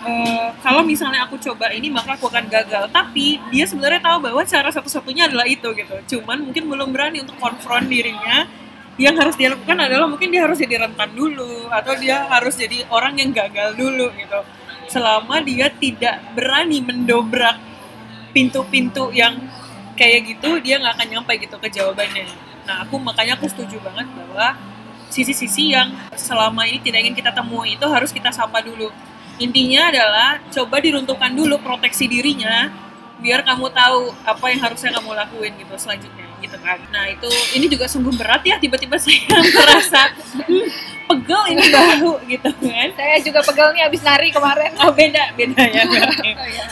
eh, 0.00 0.48
kalau 0.64 0.80
misalnya 0.82 1.28
aku 1.28 1.36
coba 1.36 1.68
ini 1.70 1.92
maka 1.92 2.16
aku 2.16 2.32
akan 2.32 2.48
gagal. 2.48 2.88
Tapi 2.88 3.40
dia 3.52 3.64
sebenarnya 3.68 4.00
tahu 4.00 4.18
bahwa 4.30 4.42
cara 4.48 4.68
satu-satunya 4.72 5.28
adalah 5.28 5.44
itu 5.44 5.68
gitu. 5.76 5.94
Cuman 6.16 6.48
mungkin 6.48 6.68
belum 6.68 6.88
berani 6.90 7.20
untuk 7.20 7.36
konfront 7.36 7.86
dirinya. 7.86 8.48
Yang 9.00 9.14
harus 9.24 9.34
dia 9.40 9.48
lakukan 9.48 9.78
adalah 9.88 10.04
mungkin 10.04 10.28
dia 10.28 10.44
harus 10.44 10.60
jadi 10.60 10.84
rentan 10.84 11.16
dulu 11.16 11.72
atau 11.72 11.96
dia 11.96 12.28
harus 12.28 12.52
jadi 12.60 12.84
orang 12.92 13.16
yang 13.16 13.32
gagal 13.32 13.72
dulu 13.72 14.12
gitu. 14.20 14.40
Selama 14.92 15.40
dia 15.40 15.72
tidak 15.72 16.20
berani 16.36 16.84
mendobrak 16.84 17.56
pintu-pintu 18.36 19.08
yang 19.12 19.40
kayak 19.96 20.36
gitu 20.36 20.60
dia 20.60 20.80
nggak 20.80 20.92
akan 21.00 21.08
nyampe 21.08 21.32
gitu 21.40 21.56
ke 21.56 21.68
jawabannya. 21.72 22.28
Nah 22.68 22.84
aku 22.84 23.00
makanya 23.00 23.40
aku 23.40 23.48
setuju 23.48 23.80
banget 23.80 24.08
bahwa 24.12 24.60
sisi-sisi 25.12 25.76
yang 25.76 25.92
selama 26.16 26.64
ini 26.64 26.80
tidak 26.80 27.04
ingin 27.04 27.16
kita 27.16 27.30
temui 27.36 27.76
itu 27.76 27.84
harus 27.84 28.08
kita 28.08 28.32
sapa 28.32 28.64
dulu 28.64 28.88
intinya 29.42 29.90
adalah 29.90 30.28
coba 30.54 30.76
diruntuhkan 30.78 31.34
dulu 31.34 31.58
proteksi 31.58 32.06
dirinya 32.06 32.70
biar 33.22 33.46
kamu 33.46 33.70
tahu 33.70 34.10
apa 34.26 34.44
yang 34.50 34.60
harusnya 34.66 34.90
kamu 34.98 35.14
lakuin 35.14 35.52
gitu 35.54 35.74
selanjutnya 35.78 36.26
gitu 36.42 36.58
kan 36.58 36.78
nah 36.90 37.06
itu 37.06 37.30
ini 37.54 37.70
juga 37.70 37.86
sungguh 37.86 38.10
berat 38.18 38.42
ya 38.42 38.58
tiba-tiba 38.58 38.98
saya 39.02 39.22
merasa 39.30 40.10
hmm, 40.42 40.66
pegel 41.06 41.42
ini 41.54 41.64
bahu 41.70 42.12
gitu 42.26 42.50
kan 42.50 42.88
Saya 42.98 43.16
juga 43.22 43.40
pegel 43.46 43.68
nih 43.78 43.82
abis 43.86 44.02
nari 44.02 44.28
kemarin. 44.34 44.74
oh 44.82 44.90
beda 44.90 45.32
beda 45.38 45.62
ya. 45.70 45.82
Oh, 46.32 46.48
iya. 46.48 46.66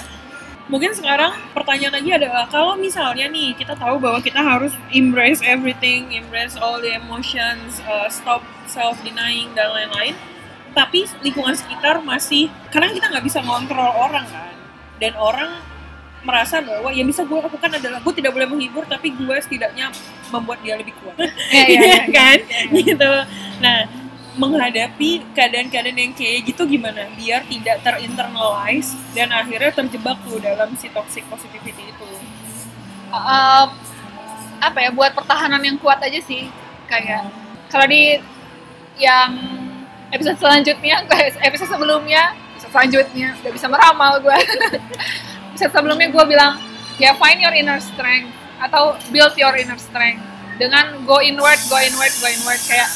mungkin 0.70 0.94
sekarang 0.94 1.34
pertanyaan 1.50 1.98
lagi 1.98 2.10
adalah 2.14 2.46
kalau 2.46 2.78
misalnya 2.78 3.26
nih 3.26 3.58
kita 3.58 3.74
tahu 3.74 3.98
bahwa 3.98 4.22
kita 4.22 4.38
harus 4.38 4.70
embrace 4.94 5.42
everything, 5.42 6.14
embrace 6.14 6.54
all 6.54 6.78
the 6.78 6.94
emotions, 6.94 7.82
uh, 7.90 8.06
stop 8.06 8.42
self 8.70 8.94
denying 9.02 9.50
dan 9.58 9.74
lain-lain, 9.74 10.14
tapi 10.70 11.06
lingkungan 11.22 11.54
sekitar 11.56 11.98
masih 12.02 12.48
karena 12.70 12.94
kita 12.94 13.06
nggak 13.10 13.24
bisa 13.26 13.38
ngontrol 13.42 13.90
orang 13.90 14.26
kan, 14.28 14.54
dan 15.02 15.12
orang 15.18 15.50
merasa 16.20 16.60
bahwa 16.60 16.92
yang 16.92 17.08
bisa 17.08 17.24
gue 17.24 17.38
lakukan 17.40 17.70
adalah 17.80 17.98
gue 18.04 18.12
tidak 18.12 18.36
boleh 18.36 18.44
menghibur 18.44 18.84
tapi 18.84 19.08
gue 19.16 19.36
setidaknya 19.40 19.88
membuat 20.28 20.60
dia 20.60 20.76
lebih 20.76 20.92
kuat. 21.00 21.16
Iya, 21.50 21.64
iya, 21.64 21.80
iya, 21.88 22.00
kan 22.12 22.38
gitu. 22.76 23.12
Nah 23.64 23.78
menghadapi 24.36 25.34
keadaan-keadaan 25.34 25.98
yang 25.98 26.14
kayak 26.14 26.46
gitu 26.46 26.62
gimana? 26.68 27.08
Biar 27.18 27.42
tidak 27.48 27.82
terinternalize 27.82 28.94
dan 29.16 29.32
akhirnya 29.34 29.72
terjebak 29.74 30.16
tuh 30.22 30.38
dalam 30.38 30.70
si 30.78 30.86
toxic 30.92 31.24
positivity 31.26 31.90
itu. 31.90 32.08
Um, 33.10 33.68
apa 34.60 34.78
ya 34.78 34.90
buat 34.94 35.16
pertahanan 35.16 35.64
yang 35.64 35.80
kuat 35.80 35.98
aja 36.04 36.20
sih. 36.22 36.46
Kayak 36.86 37.32
kalau 37.72 37.88
di 37.88 38.20
yang 39.00 39.59
episode 40.10 40.38
selanjutnya 40.38 41.06
episode 41.42 41.70
sebelumnya 41.70 42.34
episode 42.54 42.72
selanjutnya 42.74 43.28
udah 43.42 43.52
bisa 43.54 43.66
meramal 43.70 44.12
gue 44.22 44.38
episode 45.54 45.72
sebelumnya 45.72 46.08
gue 46.10 46.24
bilang 46.26 46.58
ya 47.00 47.16
find 47.16 47.40
your 47.40 47.54
inner 47.56 47.80
strength 47.80 48.40
atau 48.60 48.94
build 49.08 49.32
your 49.40 49.56
inner 49.56 49.80
strength. 49.80 50.20
Dengan 50.60 50.92
go 51.08 51.24
inward 51.24 51.56
go 51.72 51.80
inward 51.80 52.12
go 52.20 52.28
inward. 52.28 52.60
Kayak 52.68 52.92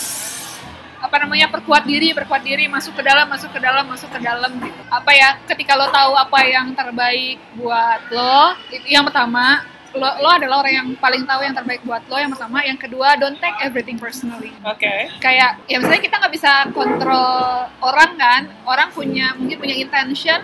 apa 1.00 1.20
namanya 1.20 1.53
perkuat 1.53 1.85
diri 1.85 2.16
perkuat 2.16 2.44
diri 2.44 2.64
masuk 2.64 2.96
ke 2.96 3.03
dalam 3.05 3.29
masuk 3.29 3.53
ke 3.53 3.61
dalam 3.61 3.85
masuk 3.88 4.09
ke 4.12 4.20
dalam 4.20 4.53
gitu. 4.61 4.83
Apa 4.92 5.11
ya 5.16 5.40
ketika 5.48 5.72
lo 5.72 5.88
tahu 5.88 6.12
apa 6.12 6.38
yang 6.44 6.77
terbaik 6.77 7.40
buat 7.57 8.00
lo 8.12 8.53
itu 8.68 8.92
yang 8.92 9.09
pertama 9.09 9.64
lo, 9.94 10.09
lo 10.20 10.28
adalah 10.35 10.66
orang 10.66 10.74
yang 10.74 10.88
paling 10.98 11.22
tahu 11.22 11.40
yang 11.46 11.54
terbaik 11.54 11.83
buat 11.87 12.02
lo 12.11 12.16
yang 12.18 12.30
pertama. 12.35 12.66
Yang 12.66 12.78
kedua 12.88 13.14
don't 13.14 13.38
take 13.38 13.59
everything 13.62 13.96
personally. 13.96 14.50
Oke. 14.66 15.11
Kayak 15.22 15.62
ya 15.70 15.78
misalnya 15.78 16.02
kita 16.02 16.16
nggak 16.18 16.35
bisa 16.35 16.52
kontrol 16.74 17.70
orang 17.80 18.11
kan 18.18 18.42
orang 18.66 18.88
punya 18.90 19.33
mungkin 19.38 19.57
punya 19.62 19.76
intention 19.78 20.40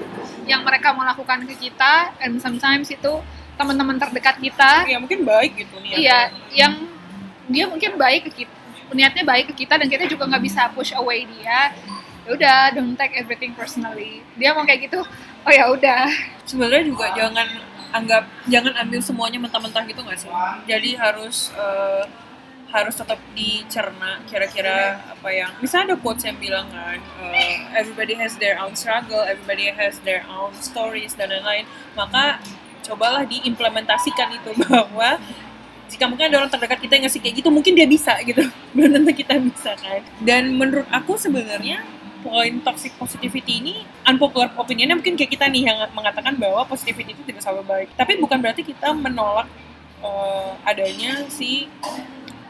yang 0.46 0.62
mereka 0.62 0.94
mau 0.94 1.02
lakukan 1.02 1.46
ke 1.50 1.68
kita 1.68 2.14
and 2.22 2.38
sometimes 2.38 2.88
itu 2.90 3.12
teman-teman 3.58 3.98
terdekat 3.98 4.38
kita. 4.38 4.86
Ya 4.86 4.96
mungkin 5.02 5.26
baik 5.26 5.58
gitu 5.58 5.74
nih 5.82 5.90
iya 6.06 6.18
yang 6.54 6.86
dia 7.50 7.66
mungkin 7.66 7.98
baik 7.98 8.30
ke 8.30 8.46
kita 8.46 8.54
niatnya 8.90 9.22
baik 9.22 9.54
ke 9.54 9.66
kita 9.66 9.78
dan 9.78 9.86
kita 9.86 10.06
juga 10.10 10.26
nggak 10.26 10.42
bisa 10.42 10.62
push 10.74 10.94
away 10.94 11.26
dia. 11.26 11.74
Ya 12.26 12.30
udah 12.36 12.58
don't 12.78 12.94
take 12.94 13.18
everything 13.18 13.50
personally. 13.58 14.22
Dia 14.38 14.54
mau 14.54 14.62
kayak 14.62 14.86
gitu 14.86 15.02
oh 15.46 15.52
ya 15.52 15.66
udah. 15.70 16.06
Sebenarnya 16.46 16.82
juga 16.86 17.10
jangan 17.14 17.69
anggap 17.90 18.24
jangan 18.46 18.74
ambil 18.78 19.00
semuanya 19.02 19.38
mentah-mentah 19.42 19.84
gitu 19.86 20.00
nggak 20.02 20.18
sih? 20.18 20.30
Jadi 20.66 20.96
harus 20.96 21.50
eh, 21.54 22.04
harus 22.70 22.94
tetap 22.94 23.18
dicerna 23.34 24.22
kira-kira 24.30 25.02
apa 25.10 25.28
yang 25.34 25.50
misalnya 25.58 25.94
ada 25.94 25.96
quotes 25.98 26.22
yang 26.22 26.38
bilang 26.38 26.70
kan 26.70 27.02
eh, 27.34 27.66
everybody 27.74 28.14
has 28.14 28.38
their 28.38 28.54
own 28.62 28.78
struggle 28.78 29.26
everybody 29.26 29.74
has 29.74 29.98
their 30.06 30.22
own 30.30 30.54
stories 30.58 31.18
dan 31.18 31.34
lain-lain. 31.34 31.66
Maka 31.98 32.38
cobalah 32.86 33.26
diimplementasikan 33.26 34.38
itu 34.38 34.50
bahwa 34.64 35.18
jika 35.90 36.06
mungkin 36.06 36.30
ada 36.30 36.46
orang 36.46 36.50
terdekat 36.54 36.78
kita 36.78 36.92
yang 36.96 37.04
ngasih 37.10 37.20
kayak 37.20 37.34
gitu 37.42 37.48
mungkin 37.50 37.74
dia 37.74 37.86
bisa 37.90 38.14
gitu. 38.22 38.46
Belum 38.74 38.90
tentu 38.94 39.12
kita 39.12 39.34
bisa 39.42 39.74
kan. 39.74 40.00
Dan 40.22 40.54
menurut 40.54 40.86
aku 40.94 41.18
sebenarnya 41.18 41.82
poin 42.20 42.52
toxic 42.62 42.92
positivity 42.96 43.60
ini 43.60 43.74
unpopular 44.04 44.52
opinionnya 44.56 44.96
mungkin 44.96 45.16
kayak 45.16 45.32
kita 45.32 45.46
nih 45.48 45.72
yang 45.72 45.78
mengatakan 45.92 46.36
bahwa 46.36 46.64
positivity 46.68 47.16
itu 47.16 47.22
tidak 47.26 47.42
selalu 47.44 47.62
baik. 47.66 47.88
Tapi 47.96 48.20
bukan 48.20 48.38
berarti 48.40 48.62
kita 48.62 48.92
menolak 48.92 49.48
eh, 50.04 50.50
adanya 50.64 51.26
si 51.32 51.68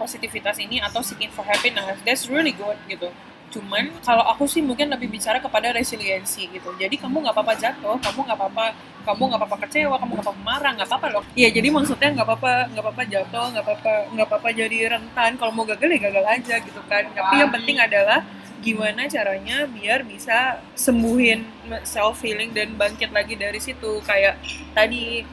positivitas 0.00 0.56
ini 0.56 0.80
atau 0.80 1.04
seeking 1.04 1.28
for 1.28 1.44
happiness. 1.44 2.00
That's 2.02 2.24
really 2.26 2.56
good 2.56 2.80
gitu. 2.88 3.12
Cuman 3.50 3.90
kalau 4.06 4.22
aku 4.30 4.46
sih 4.46 4.62
mungkin 4.62 4.88
lebih 4.88 5.10
bicara 5.10 5.42
kepada 5.42 5.74
resiliensi 5.74 6.46
gitu. 6.48 6.70
Jadi 6.78 6.96
kamu 6.96 7.20
nggak 7.26 7.34
apa-apa 7.34 7.54
jatuh 7.58 7.98
kamu 7.98 8.20
nggak 8.30 8.38
apa-apa 8.38 8.66
kamu 9.00 9.22
nggak 9.32 9.40
apa-apa 9.42 9.56
kecewa 9.66 9.96
kamu 9.96 10.10
nggak 10.16 10.26
apa-apa 10.28 10.42
marah 10.46 10.70
nggak 10.78 10.88
apa-apa 10.88 11.06
loh. 11.10 11.24
Iya 11.34 11.48
jadi 11.50 11.68
maksudnya 11.68 12.08
nggak 12.14 12.26
apa-apa 12.26 12.52
nggak 12.72 12.84
apa-apa 12.86 13.02
jatuh 13.10 13.46
nggak 13.52 13.64
apa-apa 13.66 13.92
nggak 14.14 14.26
apa-apa 14.30 14.48
jadi 14.54 14.78
rentan. 14.96 15.30
Kalau 15.36 15.52
mau 15.52 15.66
gagal 15.66 15.88
ya 15.90 15.98
gagal 16.08 16.24
aja 16.24 16.54
gitu 16.62 16.80
kan. 16.86 17.04
Tapi 17.10 17.34
yang 17.42 17.50
penting 17.50 17.76
adalah 17.76 18.22
gimana 18.60 19.08
caranya 19.08 19.64
biar 19.64 20.04
bisa 20.04 20.60
sembuhin 20.76 21.44
self 21.82 22.20
healing 22.20 22.52
dan 22.52 22.76
bangkit 22.76 23.10
lagi 23.10 23.34
dari 23.34 23.58
situ. 23.58 24.04
Kayak 24.04 24.36
tadi 24.76 25.24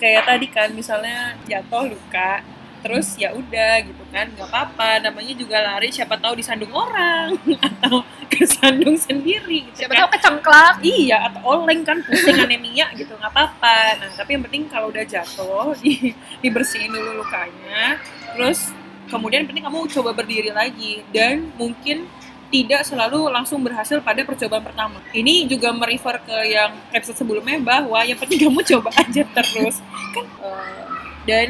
kayak 0.00 0.22
tadi 0.26 0.46
kan 0.50 0.68
misalnya 0.74 1.36
jatuh 1.46 1.92
luka 1.94 2.42
terus 2.82 3.14
ya 3.14 3.30
udah 3.30 3.78
gitu 3.86 4.02
kan 4.10 4.26
nggak 4.34 4.48
apa-apa. 4.48 5.04
Namanya 5.04 5.32
juga 5.38 5.62
lari 5.62 5.92
siapa 5.94 6.18
tahu 6.18 6.40
disandung 6.40 6.72
orang 6.74 7.38
atau 7.68 8.02
kesandung 8.26 8.98
sendiri 8.98 9.70
gitu 9.70 9.84
siapa 9.84 9.94
kan. 9.94 10.00
tahu 10.02 10.10
kecengklak. 10.18 10.74
Iya 10.82 11.30
atau 11.30 11.40
oleng 11.46 11.86
kan 11.86 12.02
pusing 12.02 12.40
anemia 12.40 12.90
gitu 12.98 13.14
nggak 13.14 13.30
apa-apa. 13.30 14.02
Nah 14.02 14.10
tapi 14.18 14.34
yang 14.34 14.42
penting 14.48 14.66
kalau 14.66 14.90
udah 14.90 15.04
jatuh 15.06 15.76
di, 15.84 16.10
dibersihin 16.42 16.90
dulu 16.90 17.22
lukanya 17.22 18.00
terus 18.34 18.72
kemudian 19.12 19.44
yang 19.44 19.48
penting 19.52 19.64
kamu 19.68 19.78
coba 19.92 20.10
berdiri 20.16 20.50
lagi. 20.50 21.06
Dan 21.14 21.52
mungkin 21.54 22.08
tidak 22.52 22.84
selalu 22.84 23.32
langsung 23.32 23.64
berhasil 23.64 23.96
pada 24.04 24.20
percobaan 24.28 24.60
pertama. 24.60 25.00
Ini 25.16 25.48
juga 25.48 25.72
merefer 25.72 26.20
ke 26.20 26.36
yang 26.52 26.76
episode 26.92 27.16
sebelumnya 27.16 27.56
bahwa 27.64 27.96
yang 28.04 28.20
penting 28.20 28.44
kamu 28.44 28.60
coba 28.76 28.92
aja 28.92 29.24
terus. 29.24 29.80
Kan 30.12 30.26
eh, 30.28 30.84
dan 31.24 31.48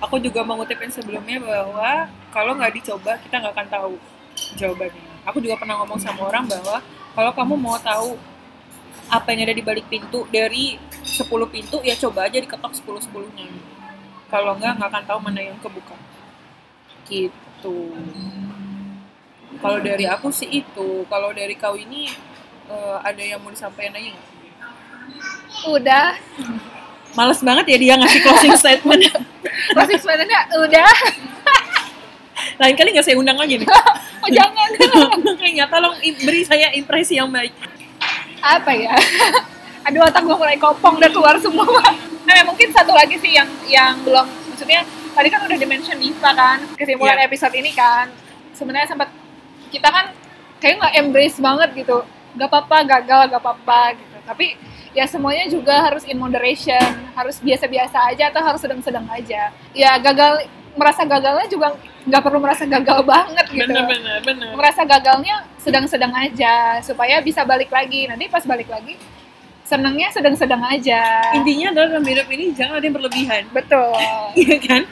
aku 0.00 0.16
juga 0.16 0.40
mengutip 0.40 0.80
yang 0.80 0.88
sebelumnya 0.88 1.36
bahwa 1.44 2.08
kalau 2.32 2.56
nggak 2.56 2.80
dicoba 2.80 3.20
kita 3.20 3.36
nggak 3.36 3.52
akan 3.52 3.68
tahu 3.68 3.92
jawabannya. 4.56 5.04
Aku 5.28 5.44
juga 5.44 5.60
pernah 5.60 5.76
ngomong 5.84 6.00
sama 6.00 6.24
orang 6.24 6.48
bahwa 6.48 6.80
kalau 7.12 7.32
kamu 7.36 7.54
mau 7.60 7.76
tahu 7.76 8.16
apa 9.12 9.28
yang 9.36 9.44
ada 9.44 9.54
di 9.56 9.64
balik 9.64 9.84
pintu 9.92 10.24
dari 10.32 10.80
10 11.04 11.28
pintu 11.52 11.80
ya 11.84 11.96
coba 11.96 12.32
aja 12.32 12.40
diketok 12.40 12.72
10 12.72 13.12
10-nya. 13.12 13.48
Kalau 14.32 14.56
nggak 14.56 14.72
nggak 14.80 14.88
akan 14.88 15.04
tahu 15.04 15.18
mana 15.20 15.40
yang 15.44 15.58
kebuka. 15.60 15.96
Gitu. 17.04 17.76
Kalau 19.56 19.78
dari 19.78 20.04
aku 20.04 20.28
sih 20.28 20.48
itu. 20.54 21.02
Kalau 21.04 21.30
dari 21.30 21.54
kau 21.54 21.74
ini 21.74 22.12
eh, 22.66 22.96
ada 23.00 23.18
yang 23.18 23.40
mau 23.40 23.48
disampaikan 23.48 23.92
lagi 23.92 24.12
nggak? 24.12 24.26
udah 25.66 26.14
Males 27.10 27.40
banget 27.40 27.66
ya 27.66 27.76
dia 27.76 27.94
ngasih 27.96 28.20
closing 28.20 28.54
statement. 28.60 29.02
closing 29.72 29.98
statementnya 29.98 30.44
udah 30.54 30.86
Lain 32.58 32.74
kali 32.74 32.90
nggak 32.90 33.02
saya 33.02 33.16
undang 33.16 33.34
lagi 33.34 33.58
nih. 33.58 33.66
oh 34.22 34.30
jangan 34.30 34.68
Makanya 35.26 35.66
tolong 35.66 35.94
beri 35.98 36.42
saya 36.42 36.70
impresi 36.72 37.16
yang 37.16 37.28
baik. 37.28 37.50
apa 38.38 38.70
ya 38.70 38.94
aduh 39.82 40.04
otak 40.04 40.22
gue 40.22 40.36
mulai 40.36 40.54
kopong 40.54 41.02
dan 41.02 41.10
keluar 41.10 41.34
semua 41.38 41.66
nah 42.22 42.38
mungkin 42.44 42.70
satu 42.70 42.94
lagi 42.94 43.18
sih 43.18 43.34
yang 43.34 43.50
yang 43.66 43.98
belum 44.00 44.22
maksudnya 44.46 44.86
tadi 45.10 45.26
kan 45.26 45.42
udah 45.42 45.58
dimention 45.58 45.98
Diva 45.98 46.30
kan 46.30 46.62
kesimpulan 46.76 47.18
Iya. 47.18 47.26
episode 47.26 47.50
ini 47.52 47.74
kan 47.74 48.06
sebenarnya 48.54 48.86
sempat 48.86 49.10
kita 49.70 49.88
kan 49.88 50.10
kayak 50.58 50.74
nggak 50.80 50.94
embrace 51.04 51.38
banget 51.38 51.70
gitu. 51.76 52.02
Gak 52.36 52.48
apa-apa 52.48 52.86
gagal 52.86 53.20
gak 53.32 53.40
apa-apa 53.42 53.80
gitu. 53.98 54.16
Tapi 54.26 54.46
ya 54.96 55.04
semuanya 55.04 55.46
juga 55.48 55.84
harus 55.84 56.04
in 56.08 56.16
moderation 56.16 56.80
harus 57.12 57.38
biasa-biasa 57.38 58.08
aja 58.08 58.32
atau 58.32 58.42
harus 58.42 58.60
sedang-sedang 58.60 59.06
aja. 59.12 59.52
Ya 59.76 59.96
gagal 60.00 60.48
merasa 60.78 61.02
gagalnya 61.02 61.46
juga 61.50 61.74
nggak 62.08 62.22
perlu 62.22 62.38
merasa 62.40 62.64
gagal 62.64 63.04
banget 63.12 63.46
gitu. 63.50 63.68
Bener 63.68 63.84
bener 63.86 64.18
bener. 64.24 64.50
merasa 64.54 64.82
gagalnya 64.86 65.44
sedang-sedang 65.60 66.12
aja 66.14 66.80
supaya 66.80 67.20
bisa 67.20 67.44
balik 67.44 67.68
lagi. 67.68 68.08
Nanti 68.08 68.30
pas 68.30 68.44
balik 68.46 68.70
lagi 68.70 68.96
senangnya 69.68 70.08
sedang-sedang 70.08 70.64
aja. 70.64 71.00
Intinya 71.36 71.76
adalah 71.76 71.88
dalam 72.00 72.06
hidup 72.08 72.26
ini 72.32 72.56
jangan 72.56 72.80
ada 72.80 72.84
yang 72.88 72.96
berlebihan. 72.96 73.42
Betul. 73.52 73.92
Iya 74.38 74.56
kan 74.62 74.82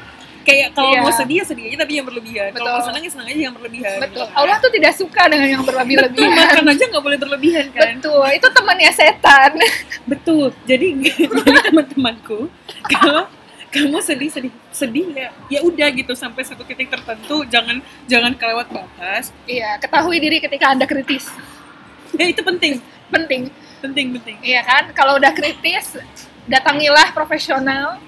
kayak 0.46 0.68
kalau 0.72 0.94
Iya. 0.94 1.00
mau 1.02 1.10
sedih 1.10 1.36
ya 1.42 1.44
sedih 1.44 1.64
aja 1.66 1.76
tapi 1.82 1.92
yang 1.98 2.06
berlebihan. 2.06 2.48
Kalau 2.54 2.64
mau 2.64 2.78
Betul. 2.78 2.86
senang 2.86 3.02
ya 3.02 3.10
senang 3.10 3.26
aja 3.26 3.42
yang 3.50 3.54
berlebihan. 3.58 3.96
Betul. 3.98 4.24
Gitu. 4.24 4.38
Allah 4.38 4.56
tuh 4.62 4.70
tidak 4.70 4.92
suka 4.94 5.22
dengan 5.26 5.48
yang 5.50 5.60
Betul, 5.60 5.70
berlebih-lebihan 5.74 6.30
makan 6.32 6.64
aja 6.70 6.84
nggak 6.86 7.04
boleh 7.04 7.18
berlebihan 7.18 7.66
kan? 7.74 7.92
Betul. 7.98 8.26
Itu 8.30 8.48
temannya 8.54 8.90
setan. 8.94 9.52
Betul. 10.10 10.46
Jadi 10.64 10.86
jadi 11.42 11.58
teman-temanku 11.66 12.38
kalau 12.88 13.26
kamu 13.66 13.98
sedih 14.00 14.30
sedih 14.30 14.52
sedih 14.70 15.06
ya 15.12 15.28
ya 15.50 15.60
udah 15.60 15.88
gitu 15.92 16.14
sampai 16.14 16.40
satu 16.40 16.64
titik 16.64 16.88
tertentu 16.88 17.44
jangan 17.44 17.82
jangan 18.06 18.32
kelewat 18.32 18.70
batas. 18.70 19.34
Iya 19.44 19.76
ketahui 19.76 20.16
diri 20.16 20.38
ketika 20.38 20.70
anda 20.70 20.86
kritis. 20.86 21.26
Ya 22.14 22.30
itu 22.30 22.40
penting. 22.40 22.78
Penting. 23.10 23.50
Penting 23.82 24.06
penting. 24.14 24.36
Iya 24.40 24.62
kan? 24.62 24.84
Kalau 24.94 25.18
udah 25.18 25.34
kritis 25.34 25.98
datangilah 26.46 27.10
profesional 27.12 27.98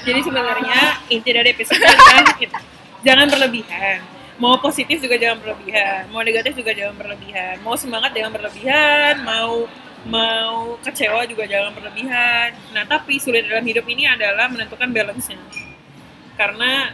jadi 0.00 0.20
sebenarnya 0.24 0.80
inti 1.12 1.30
dari 1.30 1.48
episode 1.52 1.78
ini 1.78 2.32
itu. 2.48 2.58
jangan 3.04 3.26
berlebihan. 3.28 3.98
Mau 4.40 4.58
positif 4.58 4.98
juga 4.98 5.20
jangan 5.20 5.38
berlebihan. 5.44 6.08
Mau 6.10 6.24
negatif 6.24 6.56
juga 6.58 6.72
jangan 6.74 6.96
berlebihan. 6.98 7.60
Mau 7.62 7.76
semangat 7.78 8.10
jangan 8.16 8.32
berlebihan. 8.34 9.22
Mau 9.22 9.68
mau 10.02 10.74
kecewa 10.82 11.22
juga 11.30 11.46
jangan 11.46 11.70
berlebihan. 11.76 12.56
Nah 12.74 12.82
tapi 12.88 13.22
sulit 13.22 13.46
dalam 13.46 13.62
hidup 13.62 13.86
ini 13.86 14.08
adalah 14.08 14.50
menentukan 14.50 14.90
balance-nya. 14.90 15.38
Karena 16.34 16.90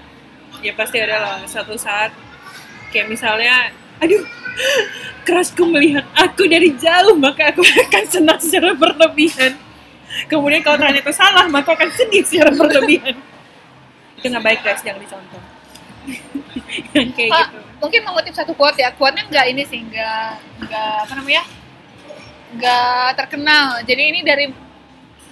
ya 0.61 0.75
pasti 0.75 0.99
adalah 0.99 1.47
satu 1.47 1.79
saat 1.79 2.11
kayak 2.91 3.09
misalnya 3.09 3.71
aduh 4.03 4.23
kerasku 5.27 5.63
melihat 5.69 6.07
aku 6.17 6.49
dari 6.49 6.75
jauh 6.75 7.15
maka 7.15 7.53
aku 7.53 7.63
akan 7.89 8.05
senang 8.09 8.41
secara 8.43 8.75
berlebihan 8.75 9.55
kemudian 10.27 10.61
kalau 10.61 10.77
ternyata 10.81 11.01
itu 11.05 11.15
salah 11.15 11.45
maka 11.49 11.75
akan 11.77 11.91
sedih 11.93 12.25
secara 12.25 12.51
berlebihan. 12.53 13.17
Itu 14.19 14.27
nggak 14.29 14.45
baik 14.45 14.61
guys 14.65 14.81
jangan 14.83 15.01
dicontoh. 15.01 15.43
Yang 16.97 17.09
kayak 17.17 17.33
Ah, 17.33 17.47
gitu. 17.53 17.59
mungkin 17.85 18.01
mengutip 18.09 18.35
satu 18.35 18.53
quote 18.57 18.81
ya. 18.81 18.91
Quote-nya 18.93 19.29
nggak 19.29 19.47
ini 19.53 19.63
sih 19.69 19.81
nggak 19.85 20.29
nggak 20.65 20.95
apa 21.05 21.13
namanya 21.17 21.43
nggak 22.57 23.09
terkenal. 23.17 23.67
Jadi 23.85 24.03
ini 24.03 24.21
dari 24.25 24.47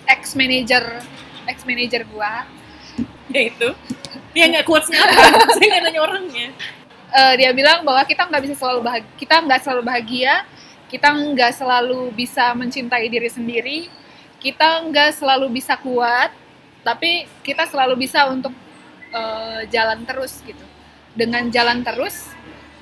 ex 0.07 0.37
manager 0.37 0.85
ex 1.49 1.65
manager 1.65 2.05
gua. 2.13 2.45
Ya 3.33 3.43
itu. 3.49 3.69
Ya 4.37 4.45
nggak 4.53 4.69
quotesnya 4.69 5.01
apa 5.01 5.49
saya 5.57 5.67
nggak 5.67 5.83
nanya 5.89 6.01
orangnya. 6.05 6.49
Eh, 7.07 7.35
dia 7.41 7.51
bilang 7.57 7.81
bahwa 7.81 8.05
kita 8.05 8.29
nggak 8.29 8.43
bisa 8.45 8.55
selalu 8.61 8.81
bahagia 8.85 9.09
kita 9.17 9.35
nggak 9.41 9.61
selalu 9.65 9.83
bahagia 9.87 10.35
kita 10.87 11.09
nggak 11.09 11.53
selalu 11.55 12.13
bisa 12.13 12.53
mencintai 12.53 13.07
diri 13.09 13.31
sendiri 13.33 13.79
kita 14.47 14.87
nggak 14.87 15.11
selalu 15.19 15.59
bisa 15.59 15.75
kuat 15.83 16.31
tapi 16.87 17.27
kita 17.43 17.67
selalu 17.67 18.07
bisa 18.07 18.31
untuk 18.31 18.55
eh, 19.11 19.67
jalan 19.75 20.07
terus 20.07 20.39
gitu 20.47 20.63
dengan 21.19 21.51
jalan 21.51 21.83
terus 21.83 22.31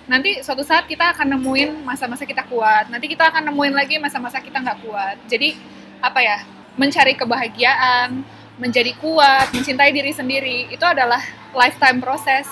nanti 0.04 0.44
suatu 0.44 0.60
saat 0.60 0.84
kita 0.84 1.16
akan 1.16 1.40
nemuin 1.40 1.80
masa-masa 1.88 2.28
kita 2.28 2.44
kuat 2.44 2.92
nanti 2.92 3.08
kita 3.08 3.32
akan 3.32 3.48
nemuin 3.48 3.72
lagi 3.72 3.96
masa-masa 3.96 4.44
kita 4.44 4.60
nggak 4.60 4.84
kuat 4.84 5.16
jadi 5.24 5.56
apa 6.04 6.20
ya 6.20 6.44
mencari 6.76 7.16
kebahagiaan 7.16 8.20
menjadi 8.60 8.92
kuat 9.00 9.48
mencintai 9.56 9.88
diri 9.88 10.12
sendiri 10.12 10.68
itu 10.68 10.84
adalah 10.84 11.24
lifetime 11.56 12.04
proses 12.04 12.44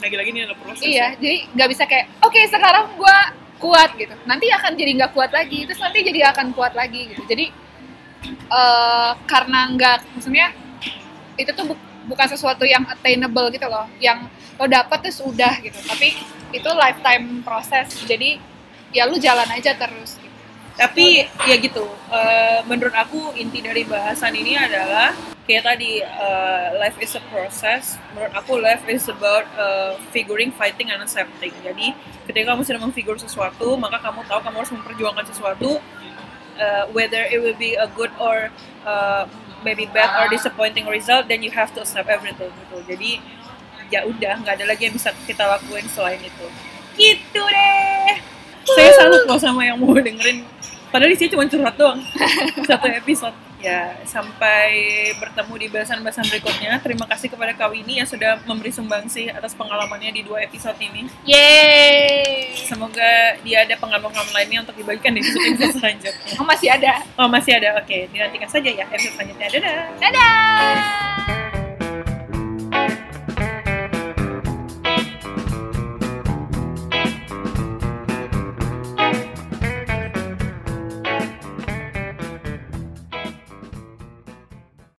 lagi-lagi 0.00 0.28
ini 0.32 0.40
adalah 0.48 0.58
proses 0.58 0.82
Iya, 0.84 1.16
jadi 1.16 1.36
nggak 1.54 1.68
bisa 1.70 1.84
kayak, 1.88 2.06
oke 2.20 2.40
sekarang 2.50 2.92
gua 2.98 3.32
kuat 3.62 3.96
gitu. 3.96 4.12
Nanti 4.28 4.52
akan 4.52 4.76
jadi 4.76 4.92
nggak 5.00 5.12
kuat 5.16 5.30
lagi, 5.32 5.64
terus 5.64 5.80
nanti 5.80 6.04
jadi 6.04 6.34
akan 6.34 6.52
kuat 6.52 6.76
lagi 6.76 7.08
gitu. 7.14 7.22
Jadi 7.24 7.48
eh 8.30 9.10
karena 9.26 9.70
nggak, 9.72 9.98
maksudnya 10.14 10.52
itu 11.34 11.50
tuh 11.50 11.64
bu- 11.74 11.82
bukan 12.06 12.26
sesuatu 12.30 12.62
yang 12.64 12.84
attainable 12.86 13.48
gitu 13.50 13.66
loh, 13.66 13.86
yang 13.98 14.28
lo 14.54 14.66
dapet 14.68 14.98
terus 15.08 15.18
udah 15.20 15.54
gitu. 15.60 15.76
Tapi 15.82 16.14
itu 16.50 16.68
lifetime 16.70 17.42
proses, 17.42 17.90
jadi 18.06 18.38
ya 18.90 19.04
lu 19.06 19.18
jalan 19.18 19.46
aja 19.50 19.74
terus. 19.74 20.16
Gitu. 20.18 20.30
tapi 20.74 21.22
ya 21.46 21.54
gitu 21.62 21.86
eh, 22.10 22.58
menurut 22.66 22.90
aku 22.90 23.30
inti 23.38 23.62
dari 23.62 23.86
bahasan 23.86 24.34
ini 24.34 24.58
adalah 24.58 25.14
kayak 25.46 25.70
tadi 25.70 26.02
eh, 26.02 26.68
life 26.82 26.98
is 26.98 27.14
a 27.14 27.22
process 27.30 27.94
menurut 28.10 28.34
aku 28.34 28.58
life 28.58 28.82
is 28.90 29.06
about 29.06 29.46
eh, 29.54 29.94
figuring 30.10 30.50
fighting 30.50 30.90
and 30.90 30.98
accepting 30.98 31.54
jadi 31.62 31.94
ketika 32.26 32.50
kamu 32.50 32.66
sedang 32.66 32.90
memfigure 32.90 33.14
sesuatu 33.14 33.78
maka 33.78 34.02
kamu 34.02 34.26
tahu 34.26 34.42
kamu 34.42 34.56
harus 34.58 34.72
memperjuangkan 34.74 35.24
sesuatu 35.30 35.78
eh, 36.58 36.84
whether 36.92 37.24
it 37.26 37.40
will 37.42 37.56
be 37.56 37.74
a 37.74 37.88
good 37.92 38.10
or 38.20 38.50
eh, 38.86 39.22
maybe 39.64 39.88
bad 39.90 40.12
or 40.20 40.28
disappointing 40.28 40.84
result 40.86 41.26
then 41.26 41.40
you 41.40 41.50
have 41.50 41.72
to 41.72 41.80
accept 41.80 42.08
everything 42.08 42.52
gitu. 42.52 42.76
Jadi 42.84 43.10
ya 43.92 44.04
udah 44.08 44.40
nggak 44.42 44.54
ada 44.60 44.66
lagi 44.68 44.88
yang 44.88 44.94
bisa 44.96 45.12
kita 45.24 45.44
lakuin 45.44 45.86
selain 45.92 46.20
itu. 46.20 46.46
Gitu 46.94 47.42
deh. 47.42 48.14
Saya 48.64 48.90
salut 48.96 49.22
loh 49.28 49.38
sama 49.40 49.64
yang 49.64 49.76
mau 49.76 49.92
dengerin. 49.96 50.44
Padahal 50.88 51.10
di 51.10 51.18
sini 51.18 51.34
cuma 51.34 51.44
curhat 51.50 51.74
doang. 51.74 52.00
Satu 52.70 52.86
episode 52.88 53.36
ya 53.64 53.96
sampai 54.04 54.68
bertemu 55.16 55.54
di 55.56 55.66
bahasan-bahasan 55.72 56.28
berikutnya 56.28 56.76
terima 56.84 57.08
kasih 57.08 57.32
kepada 57.32 57.56
Kak 57.56 57.72
Winnie 57.72 58.04
yang 58.04 58.08
sudah 58.08 58.36
memberi 58.44 58.68
sumbangsi 58.68 59.32
atas 59.32 59.56
pengalamannya 59.56 60.12
di 60.12 60.20
dua 60.20 60.44
episode 60.44 60.76
ini 60.84 61.08
Yeay! 61.24 62.52
semoga 62.60 63.40
dia 63.40 63.64
ada 63.64 63.74
pengalaman 63.80 64.28
lainnya 64.36 64.68
untuk 64.68 64.76
dibagikan 64.76 65.16
di 65.16 65.24
episode 65.24 65.80
selanjutnya 65.80 66.36
Oh 66.36 66.44
masih 66.44 66.68
ada. 66.68 67.00
oh 67.16 67.28
masih 67.32 67.56
ada 67.56 67.80
oke 67.80 68.12
dinantikan 68.12 68.52
saja 68.52 68.68
ya 68.68 68.84
episode 68.84 69.16
selanjutnya 69.16 69.48
dadah 69.48 69.86
Dadah! 69.96 71.43